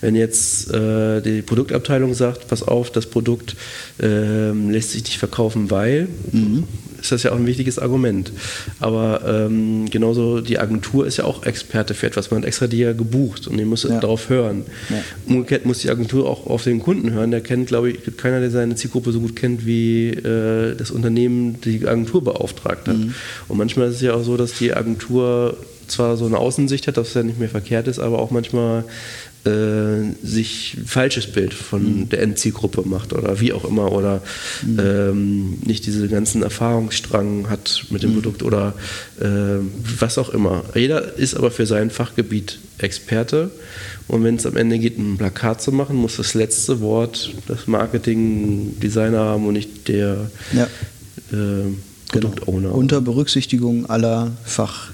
Wenn 0.00 0.14
jetzt 0.14 0.72
äh, 0.72 1.20
die 1.20 1.42
Produktabteilung 1.42 2.14
sagt, 2.14 2.48
pass 2.48 2.62
auf, 2.62 2.90
das 2.90 3.06
Produkt 3.06 3.56
äh, 4.02 4.50
lässt 4.50 4.92
sich 4.92 5.04
nicht 5.04 5.18
verkaufen, 5.18 5.70
weil, 5.70 6.08
mhm. 6.32 6.64
ist 7.00 7.12
das 7.12 7.22
ja 7.22 7.32
auch 7.32 7.36
ein 7.36 7.46
wichtiges 7.46 7.78
Argument. 7.78 8.32
Aber 8.80 9.22
ähm, 9.26 9.90
genauso 9.90 10.40
die 10.40 10.58
Agentur 10.58 11.06
ist 11.06 11.16
ja 11.18 11.24
auch 11.24 11.44
Experte 11.44 11.94
für 11.94 12.06
etwas. 12.06 12.30
Man 12.30 12.40
hat 12.40 12.46
extra 12.48 12.66
die 12.66 12.78
ja 12.78 12.92
gebucht 12.92 13.46
und 13.46 13.56
die 13.56 13.64
muss 13.64 13.82
ja. 13.82 14.00
darauf 14.00 14.28
hören. 14.28 14.64
Ja. 14.90 14.96
Umgekehrt 15.26 15.66
muss 15.66 15.78
die 15.78 15.90
Agentur 15.90 16.28
auch 16.28 16.46
auf 16.46 16.64
den 16.64 16.80
Kunden 16.80 17.12
hören. 17.12 17.30
Der 17.30 17.40
kennt, 17.40 17.68
glaube 17.68 17.90
ich, 17.90 18.16
keiner, 18.16 18.40
der 18.40 18.50
seine 18.50 18.74
Zielgruppe 18.76 19.12
so 19.12 19.20
gut 19.20 19.36
kennt 19.36 19.66
wie 19.66 20.10
äh, 20.10 20.74
das 20.76 20.90
Unternehmen, 20.90 21.60
die 21.62 21.86
Agentur 21.86 22.22
beauftragt 22.22 22.88
hat. 22.88 22.96
Mhm. 22.96 23.14
Und 23.48 23.58
manchmal 23.58 23.88
ist 23.88 23.96
es 23.96 24.02
ja 24.02 24.14
auch 24.14 24.24
so, 24.24 24.36
dass 24.36 24.54
die 24.54 24.74
Agentur 24.74 25.56
zwar 25.88 26.16
so 26.16 26.26
eine 26.26 26.38
Außensicht 26.38 26.86
hat, 26.86 26.96
dass 26.96 27.14
ja 27.14 27.22
nicht 27.22 27.38
mehr 27.38 27.48
verkehrt 27.48 27.88
ist, 27.88 27.98
aber 27.98 28.18
auch 28.18 28.30
manchmal 28.30 28.84
äh, 29.44 30.14
sich 30.22 30.76
ein 30.78 30.86
falsches 30.86 31.26
Bild 31.26 31.52
von 31.52 32.00
mhm. 32.00 32.08
der 32.08 32.22
Endzielgruppe 32.22 32.82
macht 32.86 33.12
oder 33.12 33.40
wie 33.40 33.52
auch 33.52 33.64
immer 33.64 33.92
oder 33.92 34.22
mhm. 34.62 34.80
ähm, 34.80 35.58
nicht 35.66 35.84
diese 35.86 36.08
ganzen 36.08 36.42
Erfahrungsstrang 36.42 37.50
hat 37.50 37.84
mit 37.90 38.02
dem 38.02 38.10
mhm. 38.10 38.14
Produkt 38.14 38.42
oder 38.42 38.74
äh, 39.20 39.26
was 39.98 40.18
auch 40.18 40.30
immer. 40.30 40.64
Jeder 40.74 41.18
ist 41.18 41.34
aber 41.34 41.50
für 41.50 41.66
sein 41.66 41.90
Fachgebiet 41.90 42.58
Experte 42.78 43.50
und 44.08 44.24
wenn 44.24 44.36
es 44.36 44.46
am 44.46 44.56
Ende 44.56 44.78
geht, 44.78 44.98
ein 44.98 45.18
Plakat 45.18 45.62
zu 45.62 45.72
machen, 45.72 45.96
muss 45.96 46.16
das 46.16 46.34
letzte 46.34 46.80
Wort 46.80 47.32
das 47.46 47.66
Marketing-Designer 47.66 49.18
haben 49.18 49.46
und 49.46 49.54
nicht 49.54 49.88
der 49.88 50.30
ja. 50.52 50.64
äh, 51.32 51.70
Produktowner. 52.08 52.68
Genau. 52.68 52.74
Unter 52.74 53.00
Berücksichtigung 53.00 53.90
aller 53.90 54.32
Fach 54.44 54.93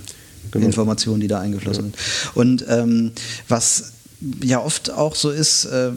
genau. 0.53 0.67
Informationen, 0.67 1.21
die 1.21 1.29
da 1.29 1.41
eingeflossen 1.41 1.93
ja. 1.95 1.99
sind. 1.99 2.37
Und 2.37 2.65
ähm, 2.69 3.13
was 3.49 3.93
ja 4.43 4.63
oft 4.63 4.91
auch 4.91 5.15
so 5.15 5.31
ist, 5.31 5.65
äh, 5.65 5.93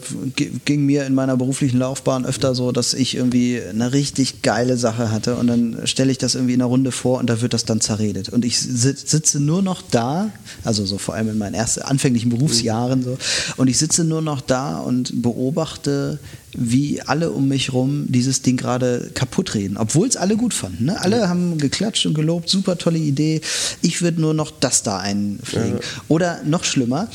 ging 0.64 0.86
mir 0.86 1.04
in 1.04 1.14
meiner 1.14 1.36
beruflichen 1.36 1.78
Laufbahn 1.78 2.24
öfter 2.24 2.54
so, 2.54 2.72
dass 2.72 2.94
ich 2.94 3.16
irgendwie 3.16 3.60
eine 3.60 3.92
richtig 3.92 4.40
geile 4.42 4.78
Sache 4.78 5.10
hatte 5.10 5.36
und 5.36 5.46
dann 5.46 5.78
stelle 5.84 6.10
ich 6.10 6.18
das 6.18 6.34
irgendwie 6.34 6.54
in 6.54 6.62
einer 6.62 6.68
Runde 6.68 6.90
vor 6.90 7.18
und 7.18 7.28
da 7.28 7.42
wird 7.42 7.52
das 7.52 7.66
dann 7.66 7.82
zerredet. 7.82 8.30
Und 8.30 8.44
ich 8.44 8.58
sitze 8.58 9.40
nur 9.40 9.60
noch 9.60 9.82
da, 9.82 10.30
also 10.64 10.86
so 10.86 10.96
vor 10.96 11.14
allem 11.14 11.28
in 11.28 11.38
meinen 11.38 11.54
ersten 11.54 11.82
anfänglichen 11.82 12.30
Berufsjahren 12.30 13.02
so, 13.02 13.18
und 13.56 13.68
ich 13.68 13.76
sitze 13.76 14.04
nur 14.04 14.22
noch 14.22 14.40
da 14.40 14.78
und 14.78 15.22
beobachte, 15.22 16.18
wie 16.56 17.02
alle 17.02 17.30
um 17.30 17.48
mich 17.48 17.72
rum 17.72 18.06
dieses 18.08 18.42
Ding 18.42 18.56
gerade 18.56 19.10
kaputt 19.14 19.54
reden, 19.54 19.76
obwohl 19.76 20.06
es 20.08 20.16
alle 20.16 20.36
gut 20.36 20.54
fanden. 20.54 20.86
Ne? 20.86 21.00
Alle 21.00 21.18
ja. 21.18 21.28
haben 21.28 21.58
geklatscht 21.58 22.06
und 22.06 22.14
gelobt, 22.14 22.48
super 22.48 22.78
tolle 22.78 22.98
Idee. 22.98 23.40
Ich 23.82 24.02
würde 24.02 24.20
nur 24.20 24.34
noch 24.34 24.52
das 24.52 24.82
da 24.82 24.98
einpflegen. 24.98 25.74
Ja. 25.74 26.02
Oder 26.08 26.40
noch 26.44 26.64
schlimmer, 26.64 27.08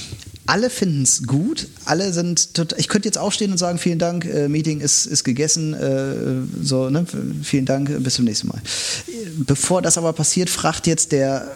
alle 0.49 0.71
finden 0.71 1.03
es 1.03 1.27
gut, 1.27 1.67
alle 1.85 2.11
sind 2.11 2.55
total, 2.55 2.79
ich 2.79 2.87
könnte 2.87 3.07
jetzt 3.07 3.19
aufstehen 3.19 3.51
und 3.51 3.59
sagen, 3.59 3.77
vielen 3.77 3.99
Dank, 3.99 4.25
äh, 4.25 4.49
Meeting 4.49 4.81
ist, 4.81 5.05
ist 5.05 5.23
gegessen, 5.23 5.75
äh, 5.75 6.65
so, 6.65 6.89
ne? 6.89 7.05
vielen 7.43 7.67
Dank, 7.67 8.03
bis 8.03 8.15
zum 8.15 8.25
nächsten 8.25 8.47
Mal. 8.47 8.59
Bevor 9.45 9.83
das 9.83 9.99
aber 9.99 10.11
passiert, 10.11 10.49
fragt 10.49 10.87
jetzt 10.87 11.11
der 11.11 11.55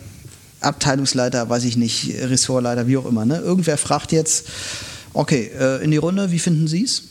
Abteilungsleiter, 0.60 1.50
weiß 1.50 1.64
ich 1.64 1.76
nicht, 1.76 2.14
Ressortleiter, 2.22 2.86
wie 2.88 2.98
auch 2.98 3.08
immer. 3.08 3.26
Ne? 3.26 3.40
Irgendwer 3.40 3.80
fragt 3.80 4.12
jetzt, 4.12 4.46
okay, 5.14 5.50
äh, 5.60 5.84
in 5.84 5.90
die 5.90 5.98
Runde, 5.98 6.32
wie 6.32 6.40
finden 6.40 6.68
Sie 6.68 6.84
es? 6.84 7.04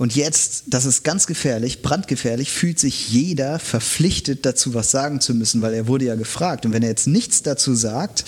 Und 0.00 0.16
jetzt, 0.16 0.62
das 0.68 0.86
ist 0.86 1.04
ganz 1.04 1.26
gefährlich, 1.26 1.82
brandgefährlich, 1.82 2.50
fühlt 2.50 2.78
sich 2.78 3.10
jeder 3.10 3.58
verpflichtet 3.58 4.46
dazu, 4.46 4.72
was 4.72 4.90
sagen 4.90 5.20
zu 5.20 5.34
müssen, 5.34 5.60
weil 5.60 5.74
er 5.74 5.88
wurde 5.88 6.06
ja 6.06 6.14
gefragt. 6.14 6.64
Und 6.64 6.72
wenn 6.72 6.82
er 6.82 6.88
jetzt 6.88 7.06
nichts 7.06 7.42
dazu 7.42 7.74
sagt 7.74 8.24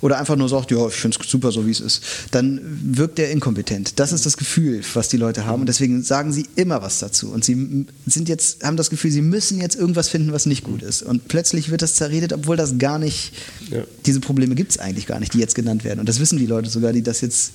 oder 0.00 0.16
einfach 0.20 0.36
nur 0.36 0.48
sagt, 0.48 0.70
ja, 0.70 0.86
ich 0.86 0.94
finde 0.94 1.18
es 1.20 1.28
super 1.28 1.50
so, 1.50 1.66
wie 1.66 1.72
es 1.72 1.80
ist, 1.80 2.04
dann 2.30 2.60
wirkt 2.84 3.18
er 3.18 3.32
inkompetent. 3.32 3.98
Das 3.98 4.12
ist 4.12 4.26
das 4.26 4.36
Gefühl, 4.36 4.80
was 4.94 5.08
die 5.08 5.16
Leute 5.16 5.44
haben. 5.44 5.62
Und 5.62 5.66
deswegen 5.66 6.04
sagen 6.04 6.32
sie 6.32 6.46
immer 6.54 6.82
was 6.82 7.00
dazu. 7.00 7.32
Und 7.32 7.44
sie 7.44 7.86
sind 8.06 8.28
jetzt, 8.28 8.62
haben 8.62 8.76
das 8.76 8.88
Gefühl, 8.88 9.10
sie 9.10 9.20
müssen 9.20 9.60
jetzt 9.60 9.74
irgendwas 9.74 10.08
finden, 10.08 10.32
was 10.32 10.46
nicht 10.46 10.62
gut 10.62 10.82
ist. 10.82 11.02
Und 11.02 11.26
plötzlich 11.26 11.68
wird 11.68 11.82
das 11.82 11.96
zerredet, 11.96 12.32
obwohl 12.32 12.56
das 12.56 12.78
gar 12.78 13.00
nicht, 13.00 13.32
ja. 13.72 13.82
diese 14.06 14.20
Probleme 14.20 14.54
gibt 14.54 14.70
es 14.70 14.78
eigentlich 14.78 15.08
gar 15.08 15.18
nicht, 15.18 15.34
die 15.34 15.40
jetzt 15.40 15.56
genannt 15.56 15.82
werden. 15.82 15.98
Und 15.98 16.08
das 16.08 16.20
wissen 16.20 16.38
die 16.38 16.46
Leute 16.46 16.70
sogar, 16.70 16.92
die 16.92 17.02
das 17.02 17.22
jetzt 17.22 17.54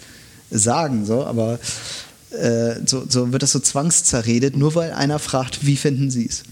sagen, 0.52 1.06
so, 1.06 1.24
aber 1.24 1.60
äh, 2.34 2.76
so, 2.86 3.06
so 3.08 3.32
wird 3.32 3.44
das 3.44 3.52
so 3.52 3.60
zwangszerredet, 3.60 4.58
nur 4.58 4.76
weil 4.76 4.92
einer 4.92 5.20
fragt, 5.20 5.66
wie 5.66 5.78
finden 5.78 6.12
Sie 6.12 6.28
es? 6.28 6.44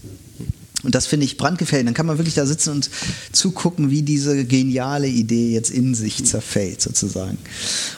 Und 0.82 0.94
das 0.94 1.06
finde 1.06 1.26
ich 1.26 1.36
brandgefährlich. 1.36 1.86
Dann 1.86 1.94
kann 1.94 2.06
man 2.06 2.18
wirklich 2.18 2.34
da 2.34 2.46
sitzen 2.46 2.70
und 2.70 2.90
zugucken, 3.30 3.90
wie 3.90 4.02
diese 4.02 4.44
geniale 4.44 5.06
Idee 5.06 5.52
jetzt 5.52 5.70
in 5.70 5.94
sich 5.94 6.24
zerfällt, 6.24 6.82
sozusagen. 6.82 7.38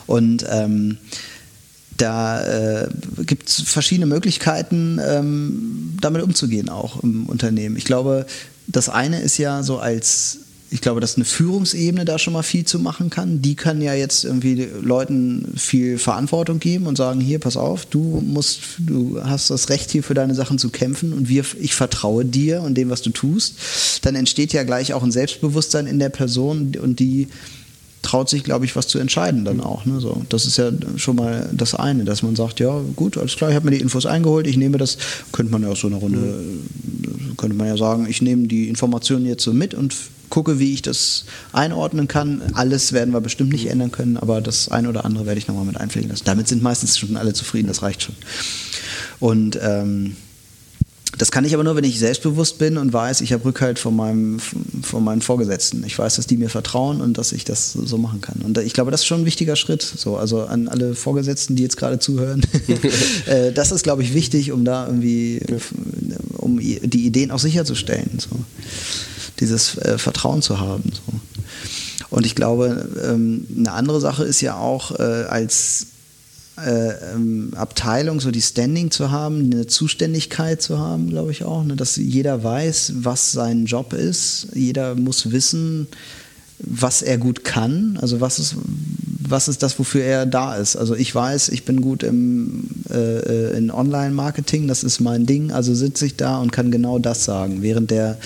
Und 0.07 0.45
ähm, 0.51 0.99
da 1.97 2.83
äh, 2.83 2.89
gibt 3.25 3.49
es 3.49 3.63
verschiedene 3.63 4.07
Möglichkeiten, 4.07 5.01
ähm, 5.03 5.97
damit 6.01 6.23
umzugehen, 6.23 6.69
auch 6.69 7.03
im 7.03 7.27
Unternehmen. 7.27 7.77
Ich 7.77 7.85
glaube, 7.85 8.27
das 8.67 8.89
eine 8.89 9.21
ist 9.21 9.39
ja 9.39 9.63
so 9.63 9.79
als 9.79 10.39
ich 10.71 10.81
glaube, 10.81 11.01
dass 11.01 11.17
eine 11.17 11.25
Führungsebene 11.25 12.05
da 12.05 12.19
schon 12.19 12.33
mal 12.33 12.43
viel 12.43 12.65
zu 12.65 12.79
machen 12.79 13.11
kann. 13.11 13.43
Die 13.43 13.55
können 13.55 13.81
ja 13.81 13.95
jetzt 13.95 14.25
irgendwie 14.25 14.67
Leuten 14.83 15.53
viel 15.57 15.99
Verantwortung 15.99 16.59
geben 16.59 16.87
und 16.87 16.97
sagen, 16.97 17.21
hier, 17.21 17.39
pass 17.39 17.57
auf, 17.57 17.87
du 17.87 18.23
musst, 18.27 18.61
du 18.79 19.21
hast 19.23 19.51
das 19.51 19.69
Recht 19.69 19.91
hier 19.91 20.03
für 20.03 20.15
deine 20.15 20.35
Sachen 20.35 20.59
zu 20.59 20.71
kämpfen 20.71 21.13
und 21.13 21.29
wir, 21.29 21.45
ich 21.61 21.75
vertraue 21.75 22.25
dir 22.25 22.63
und 22.63 22.75
dem, 22.75 22.91
was 22.91 23.03
du 23.03 23.11
tust. 23.11 23.55
Dann 24.03 24.17
entsteht 24.17 24.53
ja 24.53 24.65
gleich 24.65 24.95
auch 24.95 25.03
ein 25.03 25.13
Selbstbewusstsein 25.13 25.87
in 25.87 25.99
der 25.99 26.09
Person 26.09 26.73
und 26.83 26.99
die 26.99 27.29
traut 28.05 28.29
sich, 28.29 28.45
glaube 28.45 28.65
ich, 28.65 28.77
was 28.77 28.87
zu 28.87 28.99
entscheiden 28.99 29.45
dann 29.45 29.61
auch. 29.61 29.87
Ne? 29.87 29.99
So, 30.01 30.23
das 30.29 30.47
ist 30.47 30.59
ja 30.59 30.71
schon 30.97 31.17
mal 31.17 31.49
das 31.53 31.75
eine, 31.75 32.05
dass 32.05 32.23
man 32.23 32.37
sagt, 32.37 32.61
ja 32.61 32.81
gut, 32.95 33.17
alles 33.17 33.37
klar, 33.37 33.51
ich 33.51 33.57
habe 33.57 33.65
mir 33.65 33.77
die 33.77 33.83
Infos 33.83 34.07
eingeholt, 34.07 34.47
ich 34.47 34.57
nehme 34.57 34.79
das, 34.79 34.99
könnte 35.33 35.51
man 35.51 35.63
ja 35.63 35.71
auch 35.71 35.77
so 35.77 35.87
eine 35.87 35.97
Runde, 35.97 36.19
mhm. 36.19 37.37
könnte 37.37 37.57
man 37.57 37.67
ja 37.67 37.77
sagen, 37.77 38.07
ich 38.09 38.23
nehme 38.23 38.47
die 38.47 38.69
Informationen 38.69 39.27
jetzt 39.27 39.43
so 39.43 39.53
mit 39.53 39.75
und 39.75 39.95
gucke, 40.31 40.59
wie 40.59 40.75
ich 40.75 40.83
das 40.83 41.25
einordnen 41.53 42.09
kann. 42.09 42.43
Alles 42.55 42.93
werden 42.93 43.13
wir 43.13 43.21
bestimmt 43.21 43.53
nicht 43.53 43.67
ändern 43.67 43.93
können, 43.93 44.17
aber 44.17 44.41
das 44.41 44.69
eine 44.69 44.89
oder 44.89 45.05
andere 45.05 45.27
werde 45.27 45.39
ich 45.39 45.49
nochmal 45.49 45.65
mit 45.65 45.77
einpflegen 45.77 46.11
lassen. 46.11 46.25
Damit 46.25 46.49
sind 46.49 46.63
meistens 46.63 46.99
schon 46.99 47.17
alle 47.17 47.33
zufrieden, 47.33 47.69
das 47.69 47.83
reicht 47.83 48.03
schon. 48.03 48.15
Und 49.21 49.59
ähm, 49.63 50.17
das 51.19 51.31
kann 51.31 51.45
ich 51.45 51.55
aber 51.55 51.65
nur, 51.65 51.77
wenn 51.77 51.85
ich 51.85 51.99
selbstbewusst 51.99 52.59
bin 52.59 52.77
und 52.77 52.93
weiß, 52.93 53.21
ich 53.21 53.33
habe 53.33 53.45
Rückhalt 53.45 53.79
von, 53.79 53.95
meinem, 53.95 54.41
von 54.41 55.05
meinen 55.05 55.23
Vorgesetzten. 55.23 55.85
Ich 55.85 55.99
weiß, 55.99 56.17
dass 56.17 56.27
die 56.27 56.37
mir 56.37 56.49
vertrauen 56.49 57.01
und 57.01 57.19
dass 57.19 57.33
ich 57.33 57.45
das 57.45 57.73
so 57.73 57.99
machen 57.99 58.21
kann. 58.21 58.41
Und 58.45 58.59
ich 58.59 58.73
glaube, 58.73 58.91
das 58.91 59.03
ist 59.03 59.07
schon 59.07 59.21
ein 59.21 59.25
wichtiger 59.25 59.57
Schritt. 59.57 59.83
So, 59.83 60.17
also 60.17 60.43
an 60.43 60.69
alle 60.69 60.95
Vorgesetzten, 60.95 61.57
die 61.57 61.63
jetzt 61.63 61.77
gerade 61.77 61.99
zuhören. 61.99 62.43
Äh, 63.27 63.53
das 63.53 63.73
ist, 63.73 63.83
glaube 63.83 64.03
ich, 64.03 64.13
wichtig, 64.15 64.53
um 64.53 64.65
da 64.65 64.87
irgendwie, 64.87 65.41
um 66.37 66.59
die 66.59 67.07
Ideen 67.07 67.31
auch 67.31 67.39
sicherzustellen. 67.39 68.11
So 68.19 68.29
dieses 69.41 69.77
äh, 69.79 69.99
Vertrauen 69.99 70.43
zu 70.43 70.61
haben. 70.61 70.85
So. 70.93 71.21
Und 72.11 72.27
ich 72.27 72.35
glaube, 72.35 72.89
ähm, 73.05 73.47
eine 73.57 73.73
andere 73.73 74.01
Sache 74.01 74.25
ist 74.25 74.41
ja 74.41 74.57
auch 74.57 74.99
äh, 74.99 75.03
als 75.03 75.89
äh, 76.57 77.13
ähm, 77.13 77.51
Abteilung 77.57 78.21
so 78.21 78.31
die 78.31 78.43
Standing 78.43 78.93
zu 78.93 79.11
haben, 79.11 79.51
eine 79.51 79.67
Zuständigkeit 79.67 80.63
zu 80.63 80.79
haben, 80.79 81.11
glaube 81.11 81.33
ich 81.33 81.45
auch, 81.45 81.65
ne? 81.65 81.75
dass 81.75 81.97
jeder 81.97 82.45
weiß, 82.45 82.93
was 82.99 83.33
sein 83.33 83.67
Job 83.67 83.93
ist. 83.93 84.49
Jeder 84.55 84.95
muss 84.95 85.33
wissen, 85.33 85.89
was 86.61 87.03
er 87.03 87.19
gut 87.19 87.43
kann, 87.43 87.99
also 88.01 88.21
was 88.21 88.39
ist, 88.39 88.55
was 89.27 89.49
ist 89.49 89.63
das, 89.65 89.79
wofür 89.79 90.05
er 90.05 90.27
da 90.27 90.55
ist. 90.55 90.77
Also 90.77 90.95
ich 90.95 91.13
weiß, 91.13 91.49
ich 91.49 91.65
bin 91.65 91.81
gut 91.81 92.05
im, 92.05 92.69
äh, 92.89 93.19
äh 93.19 93.57
in 93.57 93.73
Online-Marketing, 93.73 94.69
das 94.69 94.85
ist 94.85 95.01
mein 95.01 95.27
Ding, 95.27 95.51
also 95.51 95.75
sitze 95.75 96.07
ich 96.07 96.17
da 96.17 96.39
und 96.39 96.53
kann 96.53 96.71
genau 96.71 97.01
das 97.01 97.25
sagen, 97.25 97.63
während 97.63 97.91
der 97.91 98.19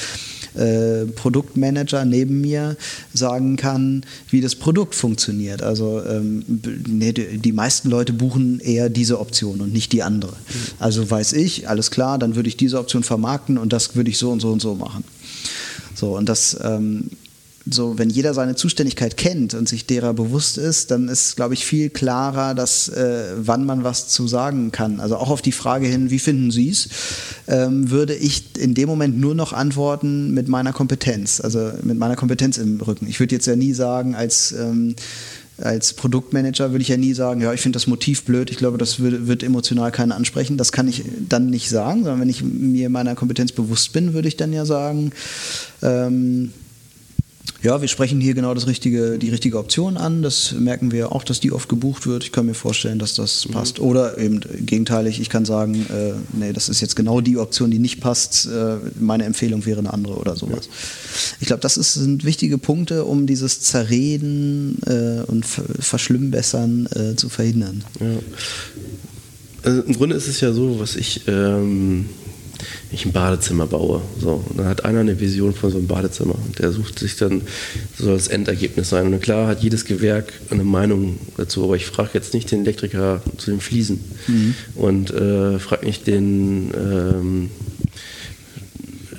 äh, 0.54 1.06
Produktmanager 1.06 2.04
neben 2.04 2.40
mir 2.40 2.76
sagen 3.12 3.56
kann, 3.56 4.04
wie 4.30 4.40
das 4.40 4.54
Produkt 4.54 4.94
funktioniert. 4.94 5.62
Also 5.62 6.02
ähm, 6.04 6.44
nee, 6.86 7.12
die 7.12 7.52
meisten 7.52 7.90
Leute 7.90 8.12
buchen 8.12 8.60
eher 8.60 8.88
diese 8.88 9.20
Option 9.20 9.60
und 9.60 9.72
nicht 9.72 9.92
die 9.92 10.02
andere. 10.02 10.32
Mhm. 10.32 10.54
Also 10.78 11.10
weiß 11.10 11.32
ich, 11.34 11.68
alles 11.68 11.90
klar, 11.90 12.18
dann 12.18 12.36
würde 12.36 12.48
ich 12.48 12.56
diese 12.56 12.78
Option 12.78 13.02
vermarkten 13.02 13.58
und 13.58 13.72
das 13.72 13.96
würde 13.96 14.10
ich 14.10 14.18
so 14.18 14.30
und 14.30 14.40
so 14.40 14.50
und 14.50 14.60
so 14.60 14.74
machen. 14.74 15.04
So, 15.94 16.16
und 16.16 16.28
das 16.28 16.56
ähm, 16.62 17.10
so, 17.70 17.98
wenn 17.98 18.10
jeder 18.10 18.34
seine 18.34 18.54
Zuständigkeit 18.54 19.16
kennt 19.16 19.54
und 19.54 19.68
sich 19.68 19.86
derer 19.86 20.14
bewusst 20.14 20.58
ist, 20.58 20.90
dann 20.90 21.08
ist, 21.08 21.36
glaube 21.36 21.54
ich, 21.54 21.64
viel 21.64 21.90
klarer, 21.90 22.54
dass 22.54 22.88
äh, 22.88 23.32
wann 23.36 23.64
man 23.64 23.84
was 23.84 24.08
zu 24.08 24.28
sagen 24.28 24.72
kann. 24.72 25.00
Also 25.00 25.16
auch 25.16 25.30
auf 25.30 25.42
die 25.42 25.52
Frage 25.52 25.86
hin, 25.86 26.10
wie 26.10 26.18
finden 26.18 26.50
Sie 26.50 26.68
es, 26.68 26.88
ähm, 27.46 27.90
würde 27.90 28.14
ich 28.14 28.56
in 28.58 28.74
dem 28.74 28.88
Moment 28.88 29.18
nur 29.18 29.34
noch 29.34 29.52
antworten 29.52 30.32
mit 30.34 30.48
meiner 30.48 30.72
Kompetenz, 30.72 31.40
also 31.40 31.72
mit 31.82 31.98
meiner 31.98 32.16
Kompetenz 32.16 32.58
im 32.58 32.80
Rücken. 32.80 33.06
Ich 33.08 33.20
würde 33.20 33.34
jetzt 33.34 33.46
ja 33.46 33.56
nie 33.56 33.72
sagen, 33.72 34.14
als 34.14 34.52
ähm, 34.52 34.94
als 35.60 35.92
Produktmanager 35.92 36.70
würde 36.70 36.82
ich 36.82 36.88
ja 36.88 36.96
nie 36.96 37.14
sagen, 37.14 37.40
ja, 37.40 37.52
ich 37.52 37.60
finde 37.60 37.76
das 37.76 37.88
Motiv 37.88 38.22
blöd, 38.22 38.50
ich 38.50 38.58
glaube, 38.58 38.78
das 38.78 39.00
wird, 39.00 39.26
wird, 39.26 39.42
emotional 39.42 39.90
keinen 39.90 40.12
ansprechen. 40.12 40.56
Das 40.56 40.70
kann 40.70 40.86
ich 40.86 41.02
dann 41.28 41.50
nicht 41.50 41.68
sagen, 41.68 42.04
sondern 42.04 42.20
wenn 42.20 42.28
ich 42.28 42.42
mir 42.42 42.88
meiner 42.90 43.16
Kompetenz 43.16 43.52
bewusst 43.52 43.92
bin, 43.92 44.14
würde 44.14 44.28
ich 44.28 44.36
dann 44.36 44.52
ja 44.52 44.64
sagen, 44.64 45.10
ähm, 45.82 46.52
ja, 47.60 47.80
wir 47.80 47.88
sprechen 47.88 48.20
hier 48.20 48.34
genau 48.34 48.54
das 48.54 48.68
richtige, 48.68 49.18
die 49.18 49.30
richtige 49.30 49.58
Option 49.58 49.96
an. 49.96 50.22
Das 50.22 50.52
merken 50.52 50.92
wir 50.92 51.10
auch, 51.10 51.24
dass 51.24 51.40
die 51.40 51.50
oft 51.50 51.68
gebucht 51.68 52.06
wird. 52.06 52.22
Ich 52.22 52.30
kann 52.30 52.46
mir 52.46 52.54
vorstellen, 52.54 53.00
dass 53.00 53.14
das 53.14 53.48
mhm. 53.48 53.52
passt. 53.52 53.80
Oder 53.80 54.16
eben 54.16 54.40
gegenteilig, 54.64 55.20
ich 55.20 55.28
kann 55.28 55.44
sagen, 55.44 55.74
äh, 55.74 56.12
nee, 56.32 56.52
das 56.52 56.68
ist 56.68 56.80
jetzt 56.80 56.94
genau 56.94 57.20
die 57.20 57.36
Option, 57.36 57.70
die 57.72 57.80
nicht 57.80 58.00
passt. 58.00 58.46
Äh, 58.46 58.76
meine 59.00 59.24
Empfehlung 59.24 59.66
wäre 59.66 59.80
eine 59.80 59.92
andere 59.92 60.14
oder 60.14 60.36
sowas. 60.36 60.66
Ja. 60.66 61.36
Ich 61.40 61.46
glaube, 61.48 61.60
das 61.60 61.76
ist, 61.76 61.94
sind 61.94 62.24
wichtige 62.24 62.58
Punkte, 62.58 63.04
um 63.04 63.26
dieses 63.26 63.60
Zerreden 63.60 64.78
äh, 64.86 65.22
und 65.26 65.44
Verschlimmbessern 65.44 66.86
äh, 66.94 67.16
zu 67.16 67.28
verhindern. 67.28 67.82
Ja. 67.98 68.06
Also 69.64 69.82
Im 69.82 69.94
Grunde 69.94 70.14
ist 70.14 70.28
es 70.28 70.40
ja 70.40 70.52
so, 70.52 70.78
was 70.78 70.94
ich 70.94 71.22
ähm, 71.26 72.06
ich 72.90 73.04
ein 73.04 73.12
Badezimmer 73.12 73.66
baue. 73.66 74.00
So, 74.20 74.44
und 74.48 74.58
dann 74.58 74.66
hat 74.66 74.84
einer 74.84 75.00
eine 75.00 75.20
Vision 75.20 75.54
von 75.54 75.70
so 75.70 75.78
einem 75.78 75.86
Badezimmer. 75.86 76.34
Und 76.34 76.58
der 76.58 76.72
sucht 76.72 76.98
sich 76.98 77.16
dann, 77.16 77.42
soll 77.98 78.14
das 78.14 78.28
Endergebnis 78.28 78.88
sein. 78.88 79.12
Und 79.12 79.20
klar 79.20 79.48
hat 79.48 79.62
jedes 79.62 79.84
Gewerk 79.84 80.32
eine 80.50 80.64
Meinung 80.64 81.18
dazu, 81.36 81.64
aber 81.64 81.76
ich 81.76 81.86
frage 81.86 82.10
jetzt 82.14 82.34
nicht 82.34 82.50
den 82.50 82.62
Elektriker 82.62 83.22
zu 83.36 83.50
den 83.50 83.60
Fliesen 83.60 84.00
mhm. 84.26 84.54
und 84.74 85.10
äh, 85.10 85.58
frage 85.58 85.86
nicht 85.86 86.06
den 86.06 86.70
ähm, 86.74 87.50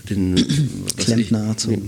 den 0.09 0.35
Klempner 0.97 1.55
zu. 1.57 1.81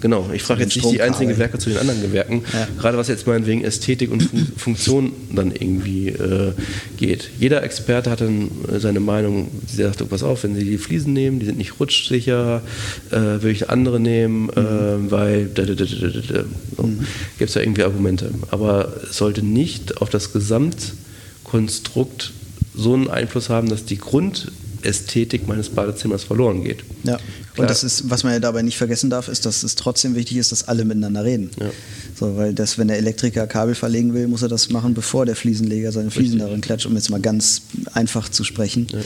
Genau, 0.00 0.30
ich 0.32 0.42
frage 0.42 0.62
jetzt 0.62 0.76
nicht 0.76 0.90
die 0.90 1.02
einzelnen 1.02 1.30
Gewerke 1.30 1.58
zu 1.58 1.70
den 1.70 1.78
anderen 1.78 2.02
Gewerken, 2.02 2.42
ja. 2.52 2.68
gerade 2.78 2.98
was 2.98 3.08
jetzt 3.08 3.26
meinetwegen 3.26 3.64
Ästhetik 3.64 4.10
und 4.10 4.22
Fun 4.22 4.46
Funktion 4.56 5.12
dann 5.32 5.52
irgendwie 5.52 6.08
äh, 6.08 6.52
geht. 6.96 7.30
Jeder 7.38 7.62
Experte 7.62 8.10
hat 8.10 8.20
dann 8.20 8.50
äh, 8.72 8.80
seine 8.80 9.00
Meinung, 9.00 9.48
sie 9.66 9.82
sagt, 9.82 10.00
oh, 10.02 10.06
pass 10.06 10.22
auf, 10.22 10.44
wenn 10.44 10.54
Sie 10.54 10.64
die 10.64 10.78
Fliesen 10.78 11.12
nehmen, 11.12 11.40
die 11.40 11.46
sind 11.46 11.58
nicht 11.58 11.80
rutschsicher, 11.80 12.62
äh, 13.10 13.16
würde 13.16 13.50
ich 13.50 13.68
andere 13.70 13.98
nehmen, 14.00 14.48
äh, 14.50 14.60
mhm. 14.60 15.10
weil 15.10 15.46
da, 15.46 15.64
da, 15.64 15.74
da, 15.74 15.84
so. 15.84 16.82
mhm. 16.82 17.00
gibt 17.38 17.48
es 17.48 17.54
ja 17.54 17.62
irgendwie 17.62 17.84
Argumente. 17.84 18.30
Aber 18.50 18.92
es 19.08 19.16
sollte 19.16 19.44
nicht 19.44 19.98
auf 19.98 20.10
das 20.10 20.32
Gesamtkonstrukt 20.32 22.32
so 22.74 22.94
einen 22.94 23.08
Einfluss 23.08 23.48
haben, 23.48 23.68
dass 23.68 23.84
die 23.84 23.98
Grund 23.98 24.50
Ästhetik 24.84 25.48
meines 25.48 25.68
Badezimmers 25.68 26.24
verloren 26.24 26.62
geht. 26.64 26.84
Ja. 27.04 27.16
Klar. 27.16 27.20
Und 27.56 27.70
das 27.70 27.84
ist, 27.84 28.10
was 28.10 28.24
man 28.24 28.32
ja 28.32 28.40
dabei 28.40 28.62
nicht 28.62 28.76
vergessen 28.76 29.10
darf, 29.10 29.28
ist, 29.28 29.46
dass 29.46 29.62
es 29.62 29.76
trotzdem 29.76 30.16
wichtig 30.16 30.38
ist, 30.38 30.50
dass 30.50 30.66
alle 30.66 30.84
miteinander 30.84 31.24
reden. 31.24 31.50
Ja. 31.60 31.70
So, 32.18 32.36
weil 32.36 32.52
das, 32.52 32.78
wenn 32.78 32.88
der 32.88 32.98
Elektriker 32.98 33.46
Kabel 33.46 33.74
verlegen 33.74 34.12
will, 34.12 34.26
muss 34.26 34.42
er 34.42 34.48
das 34.48 34.70
machen, 34.70 34.94
bevor 34.94 35.24
der 35.24 35.36
Fliesenleger 35.36 35.92
seine 35.92 36.10
Fliesen 36.10 36.34
Richtig. 36.34 36.46
darin 36.46 36.60
klatscht, 36.60 36.86
um 36.86 36.94
jetzt 36.94 37.10
mal 37.10 37.20
ganz 37.20 37.62
einfach 37.92 38.28
zu 38.28 38.42
sprechen. 38.42 38.88
Ja. 38.90 38.98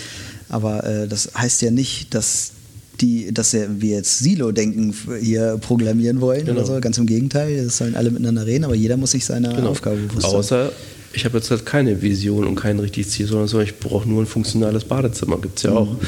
Aber 0.48 0.84
äh, 0.84 1.08
das 1.08 1.30
heißt 1.36 1.60
ja 1.62 1.70
nicht, 1.70 2.14
dass 2.14 2.52
die, 3.00 3.32
dass 3.32 3.52
wir 3.52 3.96
jetzt 3.96 4.18
Silo-Denken 4.18 4.94
hier 5.20 5.58
programmieren 5.58 6.20
wollen 6.20 6.46
genau. 6.46 6.60
oder 6.60 6.66
so. 6.66 6.80
Ganz 6.80 6.98
im 6.98 7.06
Gegenteil, 7.06 7.52
es 7.52 7.76
sollen 7.76 7.94
alle 7.94 8.10
miteinander 8.10 8.46
reden, 8.46 8.64
aber 8.64 8.74
jeder 8.74 8.96
muss 8.96 9.12
sich 9.12 9.24
seiner 9.24 9.54
genau. 9.54 9.70
Aufgabe 9.70 9.96
bewusst 9.96 10.22
sein. 10.22 10.34
Außer 10.34 10.72
ich 11.18 11.24
habe 11.24 11.38
jetzt 11.38 11.50
halt 11.50 11.66
keine 11.66 12.00
Vision 12.00 12.46
und 12.46 12.54
kein 12.54 12.78
richtiges 12.78 13.10
Ziel, 13.10 13.26
sondern 13.26 13.48
so, 13.48 13.60
ich 13.60 13.78
brauche 13.78 14.08
nur 14.08 14.22
ein 14.22 14.26
funktionales 14.26 14.84
Badezimmer. 14.84 15.38
Gibt 15.38 15.58
es 15.58 15.64
ja, 15.64 15.80
mhm. 15.80 15.98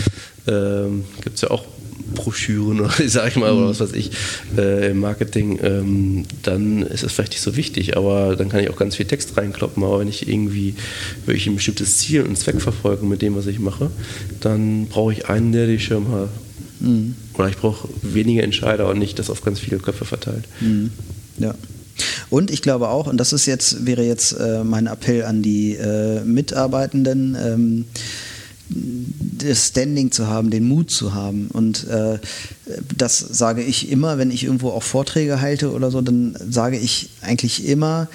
Ähm, 0.46 1.04
ja 1.36 1.50
auch 1.50 1.64
Broschüren 2.14 2.80
oder 2.80 2.92
sag 3.06 3.28
ich 3.28 3.36
mal, 3.36 3.52
oder 3.52 3.68
was 3.68 3.80
weiß 3.80 3.92
ich, 3.92 4.12
äh, 4.56 4.90
im 4.90 5.00
Marketing, 5.00 5.58
ähm, 5.62 6.24
dann 6.44 6.82
ist 6.82 7.02
das 7.02 7.12
vielleicht 7.12 7.32
nicht 7.32 7.42
so 7.42 7.56
wichtig, 7.56 7.96
aber 7.96 8.36
dann 8.36 8.48
kann 8.48 8.60
ich 8.60 8.70
auch 8.70 8.76
ganz 8.76 8.96
viel 8.96 9.06
Text 9.06 9.36
reinkloppen. 9.36 9.82
Aber 9.82 9.98
wenn 9.98 10.08
ich 10.08 10.28
irgendwie 10.28 10.74
wirklich 11.26 11.48
ein 11.48 11.56
bestimmtes 11.56 11.98
Ziel 11.98 12.22
und 12.22 12.36
Zweck 12.36 12.60
verfolge 12.60 13.04
mit 13.04 13.20
dem, 13.20 13.34
was 13.34 13.46
ich 13.46 13.58
mache, 13.58 13.90
dann 14.38 14.86
brauche 14.86 15.12
ich 15.12 15.28
einen, 15.28 15.50
der 15.50 15.66
die 15.66 15.80
Schirm 15.80 16.08
hat. 16.12 16.28
Mhm. 16.78 17.16
Oder 17.34 17.48
ich 17.48 17.56
brauche 17.56 17.88
weniger 18.02 18.44
Entscheider 18.44 18.88
und 18.88 18.98
nicht 18.98 19.18
das 19.18 19.28
auf 19.28 19.42
ganz 19.42 19.58
viele 19.58 19.78
Köpfe 19.78 20.04
verteilt. 20.04 20.44
Mhm. 20.60 20.90
Ja. 21.38 21.54
Und 22.30 22.50
ich 22.50 22.62
glaube 22.62 22.88
auch, 22.88 23.06
und 23.06 23.18
das 23.18 23.32
ist 23.32 23.46
jetzt, 23.46 23.86
wäre 23.86 24.02
jetzt 24.02 24.32
äh, 24.32 24.64
mein 24.64 24.86
Appell 24.86 25.24
an 25.24 25.42
die 25.42 25.74
äh, 25.74 26.20
Mitarbeitenden, 26.24 27.36
ähm, 27.40 27.84
das 28.68 29.68
Standing 29.68 30.12
zu 30.12 30.28
haben, 30.28 30.50
den 30.50 30.68
Mut 30.68 30.90
zu 30.90 31.14
haben. 31.14 31.48
Und 31.52 31.88
äh, 31.88 32.18
das 32.96 33.18
sage 33.18 33.62
ich 33.62 33.90
immer, 33.90 34.18
wenn 34.18 34.30
ich 34.30 34.44
irgendwo 34.44 34.70
auch 34.70 34.82
Vorträge 34.82 35.40
halte 35.40 35.72
oder 35.72 35.90
so, 35.90 36.00
dann 36.00 36.36
sage 36.48 36.78
ich 36.78 37.10
eigentlich 37.20 37.66
immer, 37.66 38.08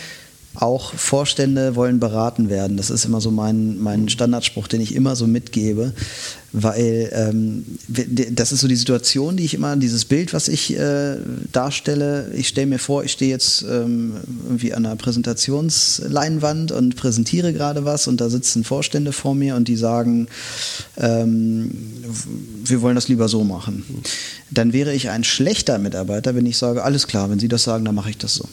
auch 0.56 0.94
Vorstände 0.94 1.76
wollen 1.76 2.00
beraten 2.00 2.50
werden. 2.50 2.78
Das 2.78 2.90
ist 2.90 3.06
immer 3.06 3.22
so 3.22 3.32
mein, 3.32 3.80
mein 3.80 4.10
Standardspruch, 4.10 4.68
den 4.68 4.82
ich 4.82 4.96
immer 4.96 5.16
so 5.16 5.28
mitgebe 5.28 5.94
weil 6.58 7.10
ähm, 7.12 7.66
das 7.88 8.54
ist 8.54 8.62
so 8.62 8.68
die 8.70 8.78
Situation, 8.78 9.36
die 9.36 9.44
ich 9.44 9.56
immer, 9.56 9.76
dieses 9.76 10.06
Bild, 10.06 10.34
was 10.34 10.48
ich 10.48 10.78
äh, 10.78 11.18
darstelle, 11.52 12.32
ich 12.34 12.48
stelle 12.48 12.68
mir 12.68 12.80
vor, 12.80 13.04
ich 13.04 13.12
stehe 13.12 13.30
jetzt 13.30 13.64
ähm, 13.64 14.14
irgendwie 14.46 14.74
an 14.74 14.86
einer 14.86 14.96
Präsentationsleinwand 14.96 16.72
und 16.72 16.96
präsentiere 16.96 17.52
gerade 17.52 17.84
was 17.84 18.08
und 18.08 18.22
da 18.22 18.30
sitzen 18.30 18.64
Vorstände 18.64 19.12
vor 19.12 19.36
mir 19.36 19.56
und 19.56 19.68
die 19.68 19.76
sagen, 19.76 20.28
ähm, 20.96 21.72
wir 22.64 22.82
wollen 22.82 22.96
das 22.96 23.10
lieber 23.10 23.28
so 23.28 23.44
machen. 23.44 23.84
Dann 24.50 24.72
wäre 24.72 24.94
ich 24.94 25.10
ein 25.10 25.26
schlechter 25.26 25.78
Mitarbeiter, 25.78 26.36
wenn 26.36 26.46
ich 26.46 26.58
sage, 26.58 26.84
alles 26.84 27.08
klar, 27.08 27.30
wenn 27.30 27.40
Sie 27.40 27.50
das 27.50 27.64
sagen, 27.64 27.84
dann 27.84 27.96
mache 27.96 28.12
ich 28.12 28.18
das 28.18 28.36
so. 28.36 28.48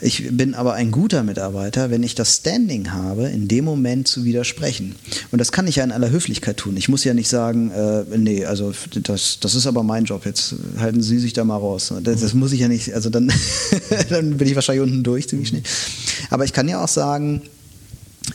Ich 0.00 0.28
bin 0.30 0.54
aber 0.54 0.74
ein 0.74 0.90
guter 0.90 1.22
Mitarbeiter, 1.22 1.90
wenn 1.90 2.02
ich 2.02 2.14
das 2.14 2.36
Standing 2.36 2.92
habe, 2.92 3.28
in 3.28 3.48
dem 3.48 3.64
Moment 3.64 4.06
zu 4.06 4.24
widersprechen. 4.24 4.94
Und 5.30 5.38
das 5.38 5.52
kann 5.52 5.66
ich 5.66 5.76
ja 5.76 5.84
in 5.84 5.92
aller 5.92 6.10
Höflichkeit 6.10 6.58
tun. 6.58 6.76
Ich 6.76 6.88
muss 6.88 7.04
ja 7.04 7.14
nicht 7.14 7.28
sagen, 7.28 7.70
äh, 7.70 8.04
nee, 8.16 8.44
also 8.44 8.72
das, 9.02 9.38
das 9.40 9.54
ist 9.54 9.66
aber 9.66 9.82
mein 9.82 10.04
Job, 10.04 10.26
jetzt 10.26 10.54
halten 10.78 11.02
Sie 11.02 11.18
sich 11.18 11.32
da 11.32 11.44
mal 11.44 11.56
raus. 11.56 11.92
Das, 12.02 12.20
das 12.20 12.34
muss 12.34 12.52
ich 12.52 12.60
ja 12.60 12.68
nicht, 12.68 12.92
also 12.92 13.08
dann, 13.08 13.32
dann 14.10 14.36
bin 14.36 14.48
ich 14.48 14.54
wahrscheinlich 14.54 14.82
unten 14.82 15.02
durch 15.02 15.28
ziemlich 15.28 15.48
schnell. 15.48 15.62
Aber 16.30 16.44
ich 16.44 16.52
kann 16.52 16.68
ja 16.68 16.82
auch 16.82 16.88
sagen, 16.88 17.42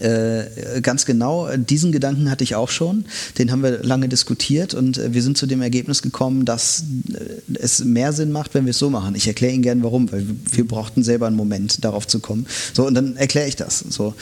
äh, 0.01 0.81
ganz 0.81 1.05
genau, 1.05 1.49
diesen 1.55 1.91
Gedanken 1.91 2.29
hatte 2.29 2.43
ich 2.43 2.55
auch 2.55 2.69
schon. 2.69 3.05
Den 3.37 3.51
haben 3.51 3.63
wir 3.63 3.83
lange 3.83 4.09
diskutiert 4.09 4.73
und 4.73 4.97
äh, 4.97 5.13
wir 5.13 5.21
sind 5.21 5.37
zu 5.37 5.45
dem 5.45 5.61
Ergebnis 5.61 6.01
gekommen, 6.01 6.45
dass 6.45 6.83
äh, 7.13 7.53
es 7.55 7.83
mehr 7.83 8.13
Sinn 8.13 8.31
macht, 8.31 8.53
wenn 8.53 8.65
wir 8.65 8.71
es 8.71 8.79
so 8.79 8.89
machen. 8.89 9.15
Ich 9.15 9.27
erkläre 9.27 9.53
Ihnen 9.53 9.63
gerne 9.63 9.83
warum, 9.83 10.11
weil 10.11 10.25
wir 10.51 10.67
brauchten 10.67 11.03
selber 11.03 11.27
einen 11.27 11.35
Moment, 11.35 11.83
darauf 11.83 12.07
zu 12.07 12.19
kommen. 12.19 12.47
So, 12.73 12.85
und 12.85 12.93
dann 12.95 13.15
erkläre 13.15 13.47
ich 13.47 13.55
das. 13.55 13.79
So. 13.79 14.15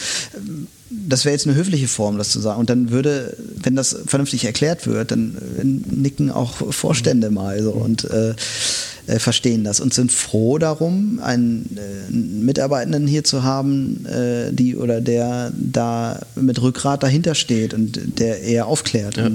Das 0.89 1.23
wäre 1.23 1.33
jetzt 1.33 1.45
eine 1.45 1.55
höfliche 1.55 1.87
Form, 1.87 2.17
das 2.17 2.29
zu 2.29 2.39
sagen. 2.39 2.59
Und 2.59 2.69
dann 2.69 2.89
würde, 2.89 3.37
wenn 3.61 3.75
das 3.75 3.95
vernünftig 4.05 4.45
erklärt 4.45 4.87
wird, 4.87 5.11
dann 5.11 5.37
nicken 5.61 6.31
auch 6.31 6.55
Vorstände 6.71 7.29
mal 7.29 7.61
so. 7.61 7.71
Und 7.71 8.05
äh, 8.05 8.33
äh, 9.09 9.19
verstehen 9.19 9.63
das 9.63 9.79
und 9.79 9.93
sind 9.93 10.11
froh 10.11 10.57
darum, 10.57 11.19
einen 11.21 11.77
äh, 11.77 12.11
Mitarbeitenden 12.11 13.07
hier 13.07 13.23
zu 13.23 13.43
haben, 13.43 14.05
äh, 14.05 14.51
die 14.51 14.75
oder 14.75 15.01
der 15.01 15.51
da 15.57 16.19
mit 16.35 16.61
Rückgrat 16.61 17.03
dahinter 17.03 17.35
steht 17.35 17.73
und 17.73 18.19
der 18.19 18.41
eher 18.41 18.67
aufklärt. 18.67 19.17
Ja, 19.17 19.29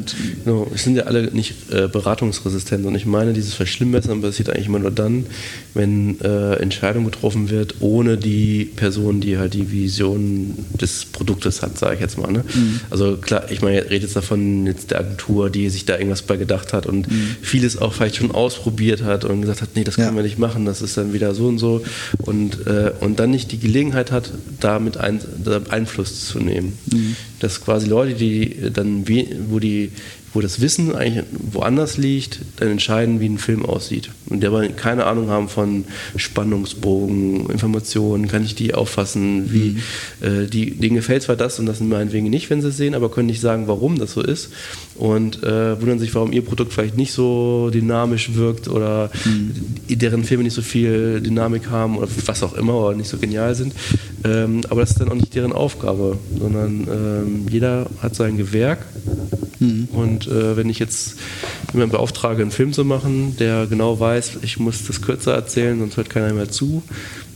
genau. 0.45 0.67
Wir 0.71 0.79
sind 0.79 0.97
ja 0.97 1.05
alle 1.05 1.31
nicht 1.33 1.73
äh, 1.73 1.89
beratungsresistent 1.89 2.87
und 2.87 2.95
ich 2.95 3.07
meine, 3.07 3.33
dieses 3.33 3.55
Verschlimmbessern 3.55 4.23
passiert 4.23 4.51
eigentlich 4.51 4.67
immer 4.67 4.79
nur 4.79 4.91
dann, 4.91 5.27
wenn 5.75 6.21
äh, 6.21 6.55
Entscheidung 6.57 7.05
getroffen 7.05 7.51
wird, 7.51 7.77
ohne 7.81 8.17
die 8.17 8.65
Person, 8.65 9.21
die 9.21 9.39
halt 9.39 9.55
die 9.55 9.73
Vision 9.73 10.55
des 10.81 11.05
Produktes 11.05 11.63
hat, 11.63 11.79
sage 11.79 11.95
ich 11.97 12.01
jetzt 12.01 12.19
mal. 12.19 12.31
Ne? 12.31 12.45
Mhm. 12.55 12.81
Also 12.91 13.17
klar, 13.17 13.51
ich 13.51 13.63
meine, 13.63 13.81
ich 13.83 13.91
rede 13.91 14.05
jetzt 14.05 14.17
davon 14.17 14.67
jetzt 14.67 14.91
der 14.91 15.01
Agentur, 15.01 15.51
die 15.51 15.69
sich 15.69 15.85
da 15.85 15.97
irgendwas 15.97 16.23
bei 16.23 16.37
gedacht 16.37 16.73
hat 16.73 16.87
und 16.87 17.11
mhm. 17.11 17.37
vieles 17.43 17.77
auch 17.79 17.93
vielleicht 17.93 18.17
schon 18.17 18.31
ausprobiert 18.31 19.03
hat 19.03 19.25
und 19.25 19.41
gesagt 19.41 19.63
hat, 19.63 19.64
nee, 19.75 19.85
das 19.85 19.97
können 19.97 20.09
ja. 20.09 20.15
wir 20.15 20.23
nicht 20.23 20.39
machen, 20.39 20.65
das 20.65 20.83
ist 20.83 20.97
dann 20.97 21.13
wieder 21.13 21.35
so 21.35 21.49
und 21.49 21.59
so 21.59 21.83
und, 22.19 22.67
äh, 22.67 22.93
und 23.01 23.19
dann 23.19 23.31
nicht 23.31 23.53
die 23.53 23.59
Gelegenheit 23.59 24.11
hat, 24.13 24.31
damit 24.61 24.97
ein, 24.97 25.21
Einfluss 25.71 26.27
zu 26.27 26.39
nehmen. 26.39 26.79
Mhm. 26.93 27.17
Dass 27.41 27.61
quasi 27.61 27.87
Leute, 27.89 28.15
die 28.15 28.71
dann, 28.73 29.05
wo 29.49 29.59
die 29.59 29.91
wo 30.35 30.41
das 30.41 30.61
Wissen 30.61 30.95
eigentlich 30.95 31.25
woanders 31.31 31.97
liegt, 31.97 32.41
dann 32.57 32.69
entscheiden, 32.69 33.21
wie 33.21 33.29
ein 33.29 33.39
Film 33.39 33.65
aussieht. 33.65 34.11
Und 34.27 34.43
die 34.43 34.47
aber 34.47 34.67
keine 34.69 35.07
Ahnung 35.07 35.29
haben 35.29 35.49
von 35.49 35.85
Spannungsbogen, 36.17 37.49
Informationen, 37.49 38.27
kann 38.27 38.45
ich 38.45 38.57
die 38.57 38.75
auffassen, 38.75 39.53
wie 39.53 39.77
mhm. 40.21 40.43
äh, 40.43 40.47
die, 40.47 40.73
denen 40.73 40.97
gefällt 40.97 41.23
zwar 41.23 41.37
das 41.37 41.59
und 41.61 41.67
das 41.67 41.81
meinetwegen 41.81 42.29
nicht, 42.29 42.51
wenn 42.51 42.61
sie 42.61 42.69
es 42.69 42.77
sehen, 42.77 42.95
aber 42.95 43.11
können 43.11 43.27
nicht 43.27 43.41
sagen, 43.41 43.69
warum 43.69 43.97
das 43.97 44.13
so 44.13 44.23
ist 44.23 44.51
und 44.97 45.43
äh, 45.45 45.81
wundern 45.81 46.01
sich, 46.01 46.15
warum 46.15 46.33
ihr 46.33 46.45
Produkt 46.45 46.73
vielleicht 46.73 46.97
nicht 46.97 47.13
so 47.13 47.71
dynamisch 47.73 48.35
wirkt 48.35 48.67
oder 48.67 49.11
mhm. 49.25 49.53
deren 49.89 50.25
Filme 50.25 50.43
nicht 50.43 50.55
so 50.55 50.63
viel 50.63 51.21
Dynamik 51.21 51.71
haben 51.71 51.97
oder 51.97 52.09
was 52.27 52.43
auch 52.43 52.55
immer 52.55 52.75
oder 52.75 52.97
nicht 52.97 53.09
so 53.09 53.19
genial 53.19 53.55
sind. 53.55 53.73
Ähm, 54.25 54.63
aber 54.69 54.81
das 54.81 54.91
ist 54.91 55.01
dann 55.01 55.11
auch 55.11 55.15
nicht 55.15 55.35
deren 55.35 55.53
Aufgabe, 55.53 56.19
sondern 56.39 56.89
ähm, 56.91 57.47
jeder 57.51 57.87
hat 58.03 58.17
sein 58.17 58.37
Gewerk 58.37 58.85
mhm. 59.65 59.89
und 59.93 60.27
äh, 60.27 60.57
wenn 60.57 60.69
ich 60.69 60.79
jetzt 60.79 61.17
jemanden 61.73 61.93
beauftrage, 61.93 62.43
einen 62.43 62.51
Film 62.51 62.73
zu 62.73 62.85
machen, 62.85 63.37
der 63.39 63.67
genau 63.67 63.99
weiß, 63.99 64.39
ich 64.43 64.59
muss 64.59 64.87
das 64.87 65.03
kürzer 65.03 65.35
erzählen, 65.35 65.79
sonst 65.79 65.97
hört 65.97 66.11
keiner 66.11 66.33
mehr 66.33 66.51
zu, 66.51 66.83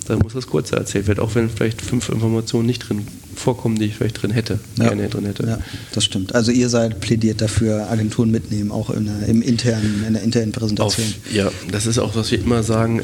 dann 0.06 0.18
muss 0.20 0.32
das 0.32 0.46
kürzer 0.46 0.78
erzählt 0.78 1.06
werden, 1.06 1.20
auch 1.20 1.34
wenn 1.34 1.50
vielleicht 1.50 1.82
fünf 1.82 2.08
Informationen 2.08 2.66
nicht 2.66 2.88
drin 2.88 3.06
vorkommen, 3.34 3.78
die 3.78 3.86
ich 3.86 3.94
vielleicht 3.94 4.22
drin 4.22 4.30
hätte, 4.30 4.58
ja. 4.78 4.88
gerne 4.88 5.08
drin 5.08 5.26
hätte. 5.26 5.46
Ja, 5.46 5.58
das 5.92 6.04
stimmt. 6.04 6.34
Also 6.34 6.50
ihr 6.50 6.68
seid 6.68 7.00
plädiert 7.00 7.40
dafür, 7.40 7.90
Agenturen 7.90 8.30
mitnehmen, 8.30 8.70
auch 8.70 8.90
in 8.90 9.06
der, 9.06 9.28
im 9.28 9.42
internen, 9.42 10.04
in 10.06 10.14
der 10.14 10.22
internen 10.22 10.52
Präsentation. 10.52 11.06
Auf, 11.06 11.32
ja, 11.32 11.50
das 11.70 11.86
ist 11.86 11.98
auch, 11.98 12.16
was 12.16 12.30
wir 12.30 12.40
immer 12.40 12.62
sagen, 12.62 13.02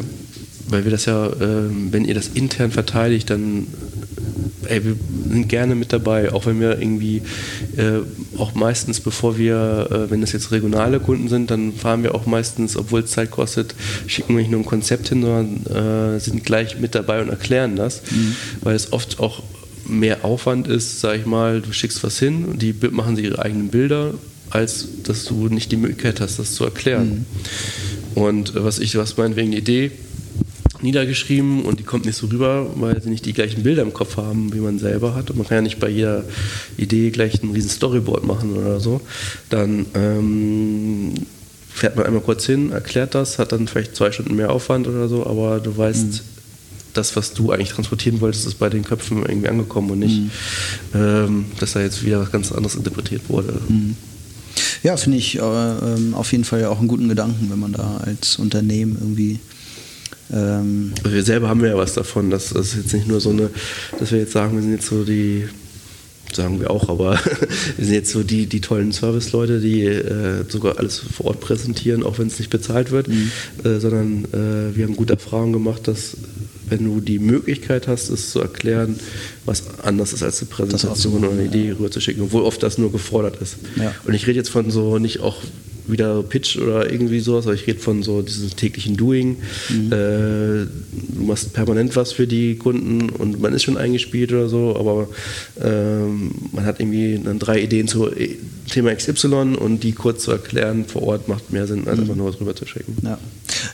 weil 0.68 0.84
wir 0.84 0.90
das 0.90 1.04
ja, 1.04 1.26
äh, 1.26 1.68
wenn 1.90 2.04
ihr 2.04 2.14
das 2.14 2.28
intern 2.28 2.70
verteidigt, 2.70 3.30
dann 3.30 3.66
ey, 4.68 4.84
wir 4.84 4.96
sind 5.28 5.48
gerne 5.48 5.74
mit 5.74 5.92
dabei, 5.92 6.32
auch 6.32 6.46
wenn 6.46 6.60
wir 6.60 6.78
irgendwie, 6.78 7.22
äh, 7.76 8.00
auch 8.38 8.54
meistens, 8.54 9.00
bevor 9.00 9.38
wir, 9.38 9.88
äh, 9.90 10.10
wenn 10.10 10.20
das 10.20 10.32
jetzt 10.32 10.50
regionale 10.52 11.00
Kunden 11.00 11.28
sind, 11.28 11.50
dann 11.50 11.72
fahren 11.72 12.02
wir 12.02 12.14
auch 12.14 12.26
meistens, 12.26 12.76
obwohl 12.76 13.00
es 13.00 13.10
Zeit 13.10 13.30
kostet, 13.30 13.74
schicken 14.06 14.34
wir 14.34 14.42
nicht 14.42 14.50
nur 14.50 14.60
ein 14.60 14.66
Konzept 14.66 15.08
hin, 15.08 15.22
sondern 15.22 16.16
äh, 16.16 16.20
sind 16.20 16.44
gleich 16.44 16.78
mit 16.78 16.94
dabei 16.94 17.22
und 17.22 17.28
erklären 17.28 17.76
das, 17.76 18.02
mhm. 18.10 18.36
weil 18.62 18.74
es 18.74 18.92
oft 18.92 19.20
auch 19.20 19.42
mehr 19.86 20.24
Aufwand 20.24 20.68
ist, 20.68 21.00
sag 21.00 21.18
ich 21.18 21.26
mal, 21.26 21.60
du 21.60 21.72
schickst 21.72 22.02
was 22.02 22.18
hin 22.18 22.44
und 22.46 22.62
die 22.62 22.74
machen 22.90 23.16
sich 23.16 23.26
ihre 23.26 23.40
eigenen 23.40 23.68
Bilder, 23.68 24.14
als 24.50 24.86
dass 25.02 25.24
du 25.24 25.48
nicht 25.48 25.72
die 25.72 25.76
Möglichkeit 25.76 26.20
hast, 26.20 26.38
das 26.38 26.54
zu 26.54 26.64
erklären. 26.64 27.26
Mhm. 28.14 28.22
Und 28.22 28.54
äh, 28.54 28.64
was 28.64 28.78
ich, 28.78 28.96
was 28.96 29.16
meinetwegen 29.16 29.50
die 29.50 29.58
Idee, 29.58 29.90
niedergeschrieben 30.84 31.62
und 31.62 31.80
die 31.80 31.82
kommt 31.82 32.04
nicht 32.04 32.16
so 32.16 32.28
rüber, 32.28 32.70
weil 32.76 33.02
sie 33.02 33.10
nicht 33.10 33.26
die 33.26 33.32
gleichen 33.32 33.62
Bilder 33.62 33.82
im 33.82 33.92
Kopf 33.92 34.16
haben, 34.16 34.52
wie 34.54 34.60
man 34.60 34.78
selber 34.78 35.14
hat. 35.14 35.30
Und 35.30 35.38
man 35.38 35.48
kann 35.48 35.56
ja 35.56 35.62
nicht 35.62 35.80
bei 35.80 35.88
jeder 35.88 36.24
Idee 36.76 37.10
gleich 37.10 37.42
ein 37.42 37.50
riesen 37.50 37.70
Storyboard 37.70 38.24
machen 38.24 38.52
oder 38.56 38.78
so. 38.78 39.00
Dann 39.50 39.86
ähm, 39.94 41.14
fährt 41.74 41.96
man 41.96 42.06
einmal 42.06 42.22
kurz 42.22 42.46
hin, 42.46 42.70
erklärt 42.70 43.14
das, 43.14 43.38
hat 43.38 43.52
dann 43.52 43.66
vielleicht 43.66 43.96
zwei 43.96 44.12
Stunden 44.12 44.36
mehr 44.36 44.52
Aufwand 44.52 44.86
oder 44.86 45.08
so, 45.08 45.26
aber 45.26 45.58
du 45.58 45.76
weißt, 45.76 46.06
mhm. 46.06 46.20
das, 46.92 47.16
was 47.16 47.32
du 47.32 47.50
eigentlich 47.50 47.70
transportieren 47.70 48.20
wolltest, 48.20 48.46
ist 48.46 48.58
bei 48.60 48.68
den 48.68 48.84
Köpfen 48.84 49.24
irgendwie 49.26 49.48
angekommen 49.48 49.90
und 49.90 49.98
nicht, 49.98 50.20
mhm. 50.20 50.30
ähm, 50.94 51.44
dass 51.58 51.72
da 51.72 51.80
jetzt 51.80 52.04
wieder 52.04 52.20
was 52.20 52.30
ganz 52.30 52.52
anderes 52.52 52.76
interpretiert 52.76 53.22
wurde. 53.28 53.54
Mhm. 53.68 53.96
Ja, 54.84 54.96
finde 54.96 55.18
ich 55.18 55.38
äh, 55.38 55.40
ähm, 55.40 56.14
auf 56.14 56.30
jeden 56.30 56.44
Fall 56.44 56.66
auch 56.66 56.78
einen 56.78 56.88
guten 56.88 57.08
Gedanken, 57.08 57.50
wenn 57.50 57.58
man 57.58 57.72
da 57.72 58.02
als 58.04 58.36
Unternehmen 58.36 58.96
irgendwie 59.00 59.40
ähm 60.34 60.92
wir 61.04 61.22
selber 61.22 61.48
haben 61.48 61.64
ja 61.64 61.76
was 61.76 61.94
davon. 61.94 62.30
Das, 62.30 62.50
das 62.50 62.74
jetzt 62.74 62.92
nicht 62.92 63.08
nur 63.08 63.20
so 63.20 63.30
eine, 63.30 63.50
dass 63.98 64.12
wir 64.12 64.18
jetzt 64.18 64.32
sagen, 64.32 64.56
wir 64.56 64.62
sind 64.62 64.72
jetzt 64.72 64.86
so 64.86 65.04
die 65.04 65.44
sagen 66.34 66.60
wir 66.60 66.70
auch, 66.70 66.88
aber 66.88 67.12
wir 67.76 67.84
sind 67.84 67.94
jetzt 67.94 68.10
so 68.10 68.22
die, 68.22 68.46
die 68.46 68.60
tollen 68.60 68.92
Service-Leute, 68.92 69.60
die 69.60 69.84
äh, 69.84 70.44
sogar 70.48 70.78
alles 70.78 70.98
vor 70.98 71.26
Ort 71.26 71.40
präsentieren, 71.40 72.02
auch 72.02 72.18
wenn 72.18 72.26
es 72.26 72.38
nicht 72.38 72.50
bezahlt 72.50 72.90
wird, 72.90 73.08
mhm. 73.08 73.30
äh, 73.64 73.78
sondern 73.78 74.24
äh, 74.32 74.76
wir 74.76 74.84
haben 74.84 74.96
gute 74.96 75.14
Erfahrungen 75.14 75.52
gemacht, 75.52 75.86
dass 75.86 76.16
wenn 76.68 76.84
du 76.84 77.00
die 77.00 77.18
Möglichkeit 77.18 77.88
hast, 77.88 78.08
es 78.08 78.30
zu 78.30 78.40
erklären, 78.40 78.98
was 79.44 79.64
anders 79.82 80.12
ist 80.12 80.22
als 80.22 80.40
eine 80.40 80.48
Präsentation 80.48 81.24
oder 81.24 81.32
eine 81.32 81.44
Idee 81.44 81.72
rüberzuschicken, 81.72 82.22
obwohl 82.22 82.42
oft 82.42 82.62
das 82.62 82.78
nur 82.78 82.90
gefordert 82.90 83.40
ist. 83.40 83.56
Ja. 83.76 83.94
Und 84.04 84.14
ich 84.14 84.26
rede 84.26 84.38
jetzt 84.38 84.48
von 84.48 84.70
so 84.70 84.98
nicht 84.98 85.20
auch 85.20 85.36
wieder 85.86 86.22
Pitch 86.22 86.56
oder 86.56 86.90
irgendwie 86.90 87.20
sowas, 87.20 87.46
aber 87.46 87.54
ich 87.54 87.66
rede 87.66 87.78
von 87.78 88.02
so 88.02 88.22
diesem 88.22 88.54
täglichen 88.56 88.96
Doing. 88.96 89.36
Mhm. 89.68 89.92
Äh, 89.92 90.66
du 91.16 91.24
machst 91.26 91.52
permanent 91.52 91.94
was 91.96 92.12
für 92.12 92.26
die 92.26 92.56
Kunden 92.56 93.10
und 93.10 93.40
man 93.40 93.52
ist 93.52 93.62
schon 93.62 93.76
eingespielt 93.76 94.32
oder 94.32 94.48
so, 94.48 94.76
aber 94.76 95.08
ähm, 95.62 96.32
man 96.52 96.64
hat 96.64 96.80
irgendwie 96.80 97.20
dann 97.22 97.38
drei 97.38 97.60
Ideen 97.60 97.88
zu 97.88 98.10
Thema 98.70 98.94
XY 98.94 99.56
und 99.58 99.82
die 99.82 99.92
kurz 99.92 100.24
zu 100.24 100.32
erklären 100.32 100.84
vor 100.86 101.02
Ort 101.02 101.28
macht 101.28 101.52
mehr 101.52 101.66
Sinn, 101.66 101.86
als 101.86 101.96
mhm. 101.96 102.02
einfach 102.02 102.16
nur 102.16 102.28
was 102.28 102.40
rüber 102.40 102.56
zu 102.56 102.66
schicken. 102.66 102.96
Ja, 103.02 103.18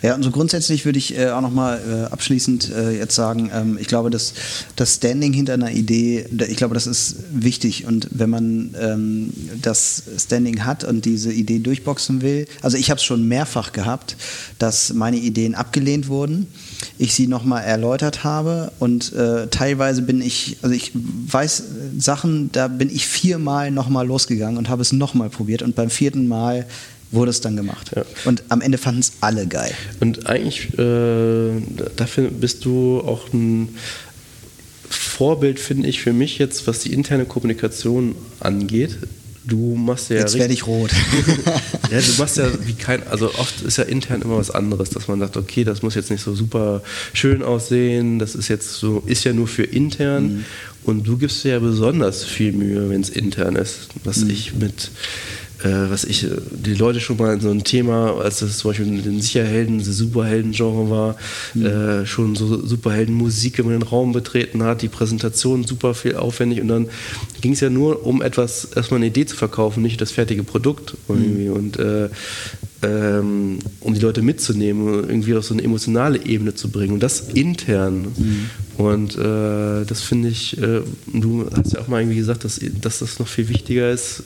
ja 0.03 0.15
und 0.15 0.23
so 0.23 0.31
grundsätzlich 0.31 0.85
würde 0.85 0.99
ich 0.99 1.17
äh, 1.17 1.31
auch 1.31 1.41
nochmal 1.41 1.81
äh, 1.89 2.13
abschließend 2.13 2.71
äh, 2.71 2.99
jetzt 2.99 3.15
sagen, 3.15 3.51
ähm, 3.53 3.79
ich 3.81 3.87
glaube, 3.87 4.11
dass 4.11 4.35
das 4.77 4.95
Standing 4.97 5.33
hinter 5.33 5.55
einer 5.55 5.71
Idee, 5.71 6.27
ich 6.49 6.57
glaube, 6.57 6.75
das 6.75 6.87
ist 6.87 7.17
wichtig. 7.33 7.87
Und 7.87 8.09
wenn 8.11 8.31
man 8.31 8.75
ähm, 8.81 9.33
das 9.61 10.03
Standing 10.19 10.65
hat 10.65 10.85
und 10.85 11.05
diese 11.05 11.33
Idee 11.33 11.59
durchboxen 11.59 12.23
will, 12.23 12.47
also 12.63 12.77
ich 12.77 12.91
habe 12.91 12.99
es 12.99 13.05
schon 13.05 13.27
mehrfach 13.27 13.73
gehabt, 13.73 14.17
dass 14.59 14.93
meine 14.93 15.17
Ideen 15.17 15.55
abgelehnt 15.55 16.09
wurden, 16.09 16.47
ich 16.99 17.15
sie 17.15 17.27
nochmal 17.27 17.65
erläutert 17.65 18.25
habe 18.25 18.73
und 18.79 19.13
äh, 19.13 19.49
teilweise 19.49 20.03
bin 20.03 20.21
ich, 20.21 20.59
also 20.63 20.75
ich 20.75 20.93
weiß 20.95 21.63
Sachen, 21.99 22.51
da 22.53 22.69
bin 22.69 22.91
ich 22.91 23.07
viermal 23.07 23.71
nochmal 23.71 24.07
losgegangen 24.07 24.59
und 24.59 24.69
habe 24.69 24.83
es 24.83 24.93
nochmal 24.93 25.31
probiert. 25.31 25.63
Und 25.63 25.75
beim 25.75 25.91
vierten 25.91 26.29
Mal 26.29 26.67
wurde 27.13 27.31
es 27.31 27.41
dann 27.41 27.57
gemacht. 27.57 27.91
Ja. 27.95 28.05
Und 28.25 28.45
am 28.49 28.61
Ende 28.61 28.79
fanden 28.79 29.01
es 29.01 29.13
alle 29.21 29.47
geil. 29.47 29.75
Und 30.01 30.27
eigentlich, 30.27 30.79
äh, 30.79 31.53
dafür 31.97 32.31
bist 32.31 32.65
du 32.65 33.01
auch 33.01 33.33
ein 33.33 33.77
Vorbild, 34.89 35.61
finde 35.61 35.89
ich, 35.89 36.01
für 36.01 36.13
mich 36.13 36.39
jetzt, 36.39 36.67
was 36.67 36.81
die 36.81 36.93
interne 36.93 37.25
Kommunikation 37.25 38.15
angeht. 38.41 38.99
Du 39.45 39.75
machst 39.75 40.11
ja. 40.11 40.19
Jetzt 40.19 40.39
werde 40.39 40.53
ich 40.53 40.67
rot. 40.67 40.91
ja, 41.91 42.01
du 42.01 42.13
machst 42.19 42.37
ja 42.37 42.49
wie 42.67 42.75
kein. 42.75 43.07
Also 43.09 43.27
oft 43.35 43.63
ist 43.63 43.79
ja 43.79 43.85
intern 43.85 44.21
immer 44.21 44.37
was 44.37 44.51
anderes, 44.51 44.91
dass 44.91 45.09
man 45.09 45.19
sagt, 45.19 45.37
okay, 45.37 45.65
das 45.65 45.83
muss 45.83 45.95
jetzt 45.95 46.11
nicht 46.11 46.23
so 46.23 46.35
super 46.35 46.83
schön 47.15 47.43
aussehen, 47.43 48.19
das 48.19 48.35
ist 48.35 48.49
jetzt 48.49 48.75
so, 48.75 49.03
ist 49.07 49.25
ja 49.25 49.33
nur 49.33 49.49
für 49.49 49.63
intern. 49.63 50.25
Mhm. 50.25 50.45
Und 50.85 51.07
du 51.07 51.17
gibst 51.17 51.43
dir 51.43 51.53
ja 51.53 51.59
besonders 51.59 52.25
viel 52.25 52.53
Mühe, 52.53 52.91
wenn 52.91 53.01
es 53.01 53.09
intern 53.09 53.57
ist. 53.57 53.89
Was 54.05 54.19
mhm. 54.19 54.31
ich 54.31 54.55
mit 54.55 54.91
äh, 55.63 55.91
was 55.91 56.05
ich, 56.05 56.27
die 56.51 56.75
Leute 56.75 57.01
schon 57.01 57.17
mal 57.17 57.35
in 57.35 57.41
so 57.41 57.51
ein 57.51 57.65
Thema, 57.65 58.17
als 58.19 58.43
es 58.43 58.59
zum 58.59 58.71
Beispiel 58.71 59.03
den 59.03 59.21
Sicherhelden, 59.21 59.79
das 59.79 59.87
Superhelden-Genre 59.89 60.91
war, 60.91 61.17
mhm. 61.55 61.67
äh, 61.67 62.07
schon 62.07 62.35
so 62.35 62.65
Superhelden-Musik 62.67 63.59
in 63.59 63.69
den 63.69 63.83
Raum 63.83 64.13
betreten 64.13 64.63
hat, 64.63 64.83
die 64.83 64.89
Präsentation 64.89 65.65
super 65.65 65.95
viel 65.95 66.17
aufwendig 66.17 66.61
und 66.61 66.69
dann 66.69 66.89
ging 67.41 67.53
es 67.53 67.61
ja 67.61 67.71
nur 67.71 68.07
um 68.07 68.23
etwas, 68.23 68.65
erstmal 68.77 68.99
eine 68.99 69.07
Idee 69.07 69.27
zu 69.27 69.37
verkaufen, 69.37 69.83
nicht 69.83 70.01
das 70.01 70.11
fertige 70.11 70.45
Produkt 70.45 70.97
mhm. 71.09 71.53
und 71.53 71.79
äh, 71.79 72.09
ähm, 72.83 73.59
um 73.81 73.95
die 73.95 74.01
Leute 74.01 74.23
mitzunehmen, 74.23 75.05
irgendwie 75.09 75.35
auf 75.35 75.45
so 75.45 75.55
eine 75.55 75.63
emotionale 75.63 76.25
Ebene 76.25 76.55
zu 76.55 76.71
bringen 76.71 76.95
und 76.95 77.03
das 77.03 77.21
intern. 77.21 78.07
Mhm. 78.17 78.51
Und 78.79 79.19
äh, 79.19 79.85
das 79.85 80.01
finde 80.01 80.29
ich, 80.29 80.57
äh, 80.57 80.81
du 81.13 81.47
hast 81.55 81.75
ja 81.75 81.81
auch 81.81 81.89
mal 81.89 82.01
irgendwie 82.01 82.17
gesagt, 82.17 82.45
dass, 82.45 82.59
dass 82.81 83.01
das 83.01 83.19
noch 83.19 83.29
viel 83.29 83.49
wichtiger 83.51 83.91
ist, 83.91 84.23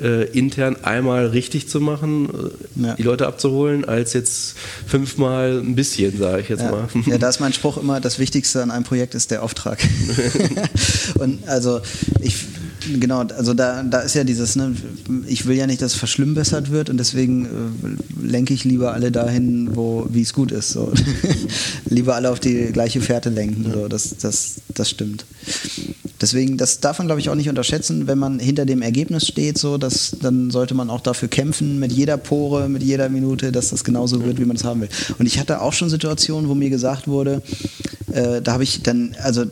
äh, 0.00 0.24
intern 0.30 0.76
einmal 0.82 1.26
richtig 1.26 1.68
zu 1.68 1.80
machen, 1.80 2.28
äh, 2.28 2.86
ja. 2.86 2.94
die 2.94 3.02
Leute 3.02 3.26
abzuholen, 3.26 3.84
als 3.84 4.12
jetzt 4.12 4.56
fünfmal 4.86 5.60
ein 5.60 5.74
bisschen, 5.74 6.16
sage 6.18 6.42
ich 6.42 6.48
jetzt 6.48 6.62
ja. 6.62 6.70
mal. 6.70 6.88
Ja, 7.06 7.18
da 7.18 7.28
ist 7.28 7.40
mein 7.40 7.52
Spruch 7.52 7.76
immer, 7.78 8.00
das 8.00 8.18
Wichtigste 8.18 8.62
an 8.62 8.70
einem 8.70 8.84
Projekt 8.84 9.14
ist 9.14 9.30
der 9.30 9.42
Auftrag. 9.42 9.78
und 11.18 11.46
also 11.48 11.80
ich 12.20 12.36
genau, 13.00 13.20
also 13.20 13.54
da, 13.54 13.82
da 13.82 14.00
ist 14.00 14.14
ja 14.14 14.24
dieses, 14.24 14.56
ne, 14.56 14.74
ich 15.26 15.46
will 15.46 15.56
ja 15.56 15.66
nicht, 15.66 15.82
dass 15.82 15.92
es 15.92 15.98
verschlimmbessert 15.98 16.70
wird 16.70 16.90
und 16.90 16.98
deswegen 16.98 17.44
äh, 17.44 18.26
lenke 18.26 18.54
ich 18.54 18.64
lieber 18.64 18.92
alle 18.92 19.10
dahin, 19.10 19.70
wo 19.74 20.06
wie 20.10 20.22
es 20.22 20.32
gut 20.32 20.52
ist. 20.52 20.70
So. 20.70 20.92
lieber 21.88 22.14
alle 22.14 22.30
auf 22.30 22.40
die 22.40 22.66
gleiche 22.72 23.00
Fährte 23.00 23.30
lenken. 23.30 23.70
So. 23.72 23.88
Das, 23.88 24.16
das, 24.16 24.56
das 24.74 24.90
stimmt. 24.90 25.24
Deswegen, 26.20 26.56
das 26.56 26.80
darf 26.80 26.98
man, 26.98 27.06
glaube 27.06 27.20
ich, 27.20 27.30
auch 27.30 27.36
nicht 27.36 27.48
unterschätzen, 27.48 28.08
wenn 28.08 28.18
man 28.18 28.40
hinter 28.40 28.66
dem 28.66 28.82
Ergebnis 28.82 29.26
steht, 29.26 29.56
so, 29.56 29.78
dass, 29.78 30.16
dann 30.20 30.50
sollte 30.50 30.74
man 30.74 30.90
auch 30.90 31.00
dafür 31.00 31.28
kämpfen, 31.28 31.78
mit 31.78 31.92
jeder 31.92 32.16
Pore, 32.16 32.68
mit 32.68 32.82
jeder 32.82 33.08
Minute, 33.08 33.52
dass 33.52 33.70
das 33.70 33.84
genauso 33.84 34.24
wird, 34.24 34.40
wie 34.40 34.44
man 34.44 34.56
es 34.56 34.64
haben 34.64 34.80
will. 34.80 34.88
Und 35.18 35.26
ich 35.26 35.38
hatte 35.38 35.60
auch 35.60 35.72
schon 35.72 35.90
Situationen, 35.90 36.48
wo 36.48 36.54
mir 36.54 36.70
gesagt 36.70 37.06
wurde, 37.06 37.42
äh, 38.12 38.42
da 38.42 38.52
habe 38.52 38.64
ich 38.64 38.82
dann, 38.82 39.14
also 39.22 39.44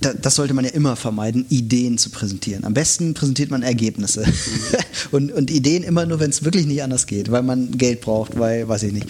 das 0.00 0.34
sollte 0.34 0.54
man 0.54 0.64
ja 0.64 0.70
immer 0.70 0.96
vermeiden, 0.96 1.46
Ideen 1.48 1.98
zu 1.98 2.10
präsentieren. 2.10 2.64
Am 2.64 2.74
besten 2.74 3.14
präsentiert 3.14 3.50
man 3.50 3.62
Ergebnisse. 3.62 4.24
Und, 5.12 5.32
und 5.32 5.50
Ideen 5.50 5.82
immer 5.82 6.06
nur, 6.06 6.20
wenn 6.20 6.30
es 6.30 6.44
wirklich 6.44 6.66
nicht 6.66 6.82
anders 6.82 7.06
geht, 7.06 7.32
weil 7.32 7.42
man 7.42 7.72
Geld 7.72 8.00
braucht, 8.00 8.38
weil, 8.38 8.68
weiß 8.68 8.84
ich 8.84 8.92
nicht. 8.92 9.06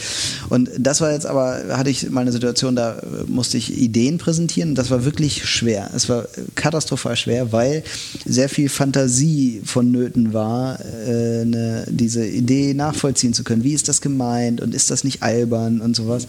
Und 0.48 0.70
das 0.79 1.00
war 1.03 1.12
jetzt 1.12 1.26
aber, 1.26 1.76
hatte 1.76 1.90
ich 1.90 2.09
mal 2.09 2.22
eine 2.22 2.33
Situation, 2.33 2.74
da 2.74 3.03
musste 3.26 3.59
ich 3.59 3.76
Ideen 3.76 4.16
präsentieren 4.16 4.74
das 4.74 4.90
war 4.90 5.05
wirklich 5.05 5.44
schwer. 5.44 5.90
Es 5.94 6.09
war 6.09 6.26
katastrophal 6.55 7.16
schwer, 7.16 7.53
weil 7.53 7.83
sehr 8.24 8.48
viel 8.48 8.68
Fantasie 8.68 9.61
vonnöten 9.64 10.33
war, 10.33 10.79
äh, 10.81 11.42
eine, 11.42 11.87
diese 11.90 12.26
Idee 12.26 12.74
nachvollziehen 12.74 13.35
zu 13.35 13.44
können. 13.44 13.64
Wie 13.64 13.74
ist 13.74 13.88
das 13.88 14.00
gemeint 14.00 14.61
und 14.61 14.74
ist 14.74 14.90
das 14.90 15.05
nicht 15.05 15.22
albern 15.22 15.81
und 15.81 15.94
sowas. 15.96 16.26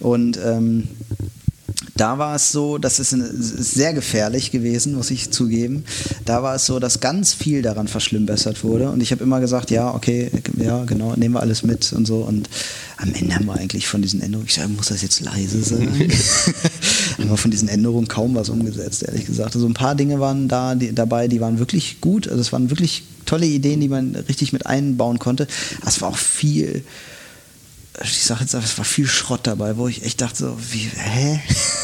Und 0.00 0.38
ähm, 0.42 0.88
da 1.96 2.18
war 2.18 2.36
es 2.36 2.52
so, 2.52 2.78
das 2.78 2.98
ist, 2.98 3.10
sehr 3.10 3.94
gefährlich 3.94 4.50
gewesen, 4.50 4.94
muss 4.94 5.10
ich 5.10 5.30
zugeben. 5.30 5.84
Da 6.24 6.42
war 6.42 6.54
es 6.54 6.66
so, 6.66 6.78
dass 6.78 7.00
ganz 7.00 7.32
viel 7.32 7.62
daran 7.62 7.88
verschlimmbessert 7.88 8.64
wurde. 8.64 8.90
Und 8.90 9.02
ich 9.02 9.12
habe 9.12 9.22
immer 9.22 9.40
gesagt, 9.40 9.70
ja, 9.70 9.94
okay, 9.94 10.30
ja, 10.56 10.84
genau, 10.84 11.14
nehmen 11.16 11.34
wir 11.34 11.40
alles 11.40 11.62
mit 11.62 11.92
und 11.92 12.06
so. 12.06 12.18
Und 12.18 12.48
am 12.98 13.12
Ende 13.14 13.34
haben 13.34 13.46
wir 13.46 13.54
eigentlich 13.54 13.88
von 13.88 14.02
diesen 14.02 14.20
Änderungen, 14.20 14.46
ich 14.46 14.54
sage, 14.54 14.68
muss 14.68 14.88
das 14.88 15.02
jetzt 15.02 15.20
leise 15.20 15.62
sein? 15.62 15.88
haben 17.18 17.30
wir 17.30 17.36
von 17.36 17.50
diesen 17.50 17.68
Änderungen 17.68 18.08
kaum 18.08 18.34
was 18.34 18.48
umgesetzt, 18.48 19.02
ehrlich 19.02 19.26
gesagt. 19.26 19.54
Also 19.54 19.66
ein 19.66 19.74
paar 19.74 19.94
Dinge 19.94 20.20
waren 20.20 20.48
da 20.48 20.74
die, 20.74 20.94
dabei, 20.94 21.28
die 21.28 21.40
waren 21.40 21.58
wirklich 21.58 22.00
gut. 22.00 22.28
Also 22.28 22.40
es 22.40 22.52
waren 22.52 22.70
wirklich 22.70 23.04
tolle 23.24 23.46
Ideen, 23.46 23.80
die 23.80 23.88
man 23.88 24.14
richtig 24.14 24.52
mit 24.52 24.66
einbauen 24.66 25.18
konnte. 25.18 25.46
Es 25.84 26.00
war 26.00 26.10
auch 26.10 26.18
viel 26.18 26.84
ich 28.02 28.22
sage 28.24 28.40
jetzt, 28.42 28.54
es 28.54 28.78
war 28.78 28.84
viel 28.84 29.06
Schrott 29.06 29.40
dabei, 29.44 29.76
wo 29.76 29.88
ich 29.88 30.04
echt 30.04 30.20
dachte 30.20 30.36
so, 30.36 30.58
wie, 30.70 30.90
hä? 30.94 31.40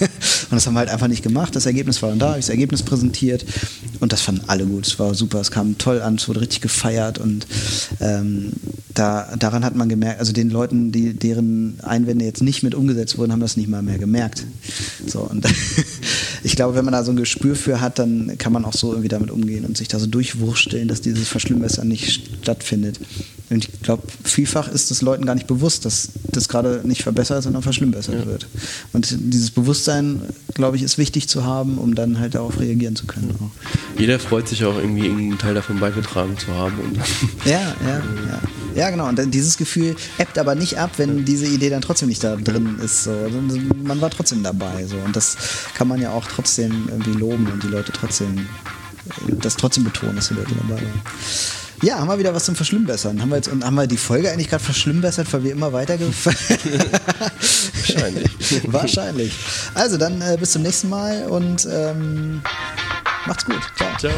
und 0.00 0.52
das 0.52 0.66
haben 0.66 0.74
wir 0.74 0.80
halt 0.80 0.90
einfach 0.90 1.08
nicht 1.08 1.22
gemacht. 1.22 1.54
Das 1.56 1.66
Ergebnis 1.66 2.02
war 2.02 2.10
dann 2.10 2.18
da, 2.18 2.32
ich 2.32 2.46
das 2.46 2.48
Ergebnis 2.50 2.82
präsentiert 2.82 3.44
und 4.00 4.12
das 4.12 4.20
fanden 4.20 4.42
alle 4.46 4.66
gut. 4.66 4.86
Es 4.86 4.98
war 4.98 5.14
super, 5.14 5.40
es 5.40 5.50
kam 5.50 5.78
toll 5.78 6.00
an, 6.02 6.16
es 6.16 6.28
wurde 6.28 6.40
richtig 6.40 6.60
gefeiert 6.60 7.18
und 7.18 7.46
ähm, 8.00 8.52
da, 8.94 9.34
daran 9.36 9.64
hat 9.64 9.74
man 9.74 9.88
gemerkt, 9.88 10.20
also 10.20 10.32
den 10.32 10.50
Leuten, 10.50 10.92
die, 10.92 11.14
deren 11.14 11.80
Einwände 11.82 12.24
jetzt 12.24 12.42
nicht 12.42 12.62
mit 12.62 12.74
umgesetzt 12.74 13.18
wurden, 13.18 13.32
haben 13.32 13.40
das 13.40 13.56
nicht 13.56 13.68
mal 13.68 13.82
mehr 13.82 13.98
gemerkt. 13.98 14.46
So, 15.06 15.20
und 15.20 15.46
ich 16.44 16.54
glaube, 16.54 16.76
wenn 16.76 16.84
man 16.84 16.92
da 16.92 17.02
so 17.02 17.10
ein 17.10 17.16
Gespür 17.16 17.56
für 17.56 17.80
hat, 17.80 17.98
dann 17.98 18.38
kann 18.38 18.52
man 18.52 18.64
auch 18.64 18.72
so 18.72 18.92
irgendwie 18.92 19.08
damit 19.08 19.30
umgehen 19.30 19.64
und 19.64 19.76
sich 19.76 19.88
da 19.88 19.98
so 19.98 20.06
durchwursteln, 20.06 20.86
dass 20.86 21.00
dieses 21.00 21.28
Verschlimmbessern 21.28 21.88
nicht 21.88 22.28
stattfindet. 22.42 23.00
Und 23.50 23.64
ich 23.64 23.82
glaube, 23.82 24.04
vielfach 24.22 24.68
ist 24.68 24.90
es 24.90 25.02
Leuten 25.02 25.26
gar 25.26 25.34
nicht 25.34 25.46
bewusst, 25.46 25.84
dass 25.84 26.10
das 26.30 26.48
gerade 26.48 26.80
nicht 26.84 27.02
verbessert, 27.02 27.42
sondern 27.42 27.62
verschlimmbessert 27.62 28.14
ja. 28.14 28.26
wird. 28.26 28.46
Und 28.92 29.14
dieses 29.18 29.50
Bewusstsein, 29.50 29.83
glaube 30.54 30.76
ich, 30.76 30.82
ist 30.82 30.98
wichtig 30.98 31.28
zu 31.28 31.44
haben, 31.44 31.78
um 31.78 31.94
dann 31.94 32.18
halt 32.18 32.34
darauf 32.34 32.60
reagieren 32.60 32.96
zu 32.96 33.06
können. 33.06 33.34
Ja. 33.40 34.00
Jeder 34.00 34.18
freut 34.18 34.48
sich 34.48 34.64
auch 34.64 34.76
irgendwie 34.76 35.08
einen 35.08 35.38
Teil 35.38 35.54
davon 35.54 35.80
beigetragen 35.80 36.36
zu 36.38 36.48
haben. 36.54 36.74
ja, 37.44 37.60
ja, 37.60 37.98
ja. 37.98 38.40
Ja, 38.74 38.90
genau. 38.90 39.08
Und 39.08 39.32
dieses 39.32 39.56
Gefühl 39.56 39.94
ebbt 40.18 40.36
aber 40.38 40.54
nicht 40.54 40.78
ab, 40.78 40.90
wenn 40.96 41.24
diese 41.24 41.46
Idee 41.46 41.70
dann 41.70 41.80
trotzdem 41.80 42.08
nicht 42.08 42.24
da 42.24 42.36
drin 42.36 42.78
ist. 42.82 43.04
So. 43.04 43.12
Man 43.82 44.00
war 44.00 44.10
trotzdem 44.10 44.42
dabei. 44.42 44.84
So. 44.86 44.96
Und 44.96 45.14
das 45.14 45.36
kann 45.74 45.86
man 45.86 46.00
ja 46.00 46.10
auch 46.10 46.26
trotzdem 46.26 46.88
irgendwie 46.88 47.12
loben 47.12 47.46
und 47.46 47.62
die 47.62 47.68
Leute 47.68 47.92
trotzdem, 47.92 48.48
das 49.28 49.56
trotzdem 49.56 49.84
betonen, 49.84 50.16
dass 50.16 50.28
die 50.28 50.34
Leute 50.34 50.54
dabei 50.56 50.82
waren. 50.82 51.02
Ja, 51.84 51.98
haben 51.98 52.08
wir 52.08 52.18
wieder 52.18 52.32
was 52.32 52.46
zum 52.46 52.56
Verschlimmbessern. 52.56 53.20
Haben 53.20 53.28
wir 53.28 53.36
jetzt, 53.36 53.48
und 53.48 53.62
haben 53.62 53.74
wir 53.74 53.86
die 53.86 53.98
Folge 53.98 54.30
eigentlich 54.30 54.48
gerade 54.48 54.64
verschlimmbessert, 54.64 55.30
weil 55.34 55.44
wir 55.44 55.52
immer 55.52 55.74
weitergefallen 55.74 56.36
Wahrscheinlich. 57.74 58.30
Wahrscheinlich. 58.72 59.32
Also 59.74 59.98
dann 59.98 60.22
äh, 60.22 60.38
bis 60.40 60.52
zum 60.52 60.62
nächsten 60.62 60.88
Mal 60.88 61.26
und 61.28 61.68
ähm, 61.70 62.40
macht's 63.26 63.44
gut. 63.44 63.60
Ciao. 63.76 63.90
Ciao. 63.98 64.12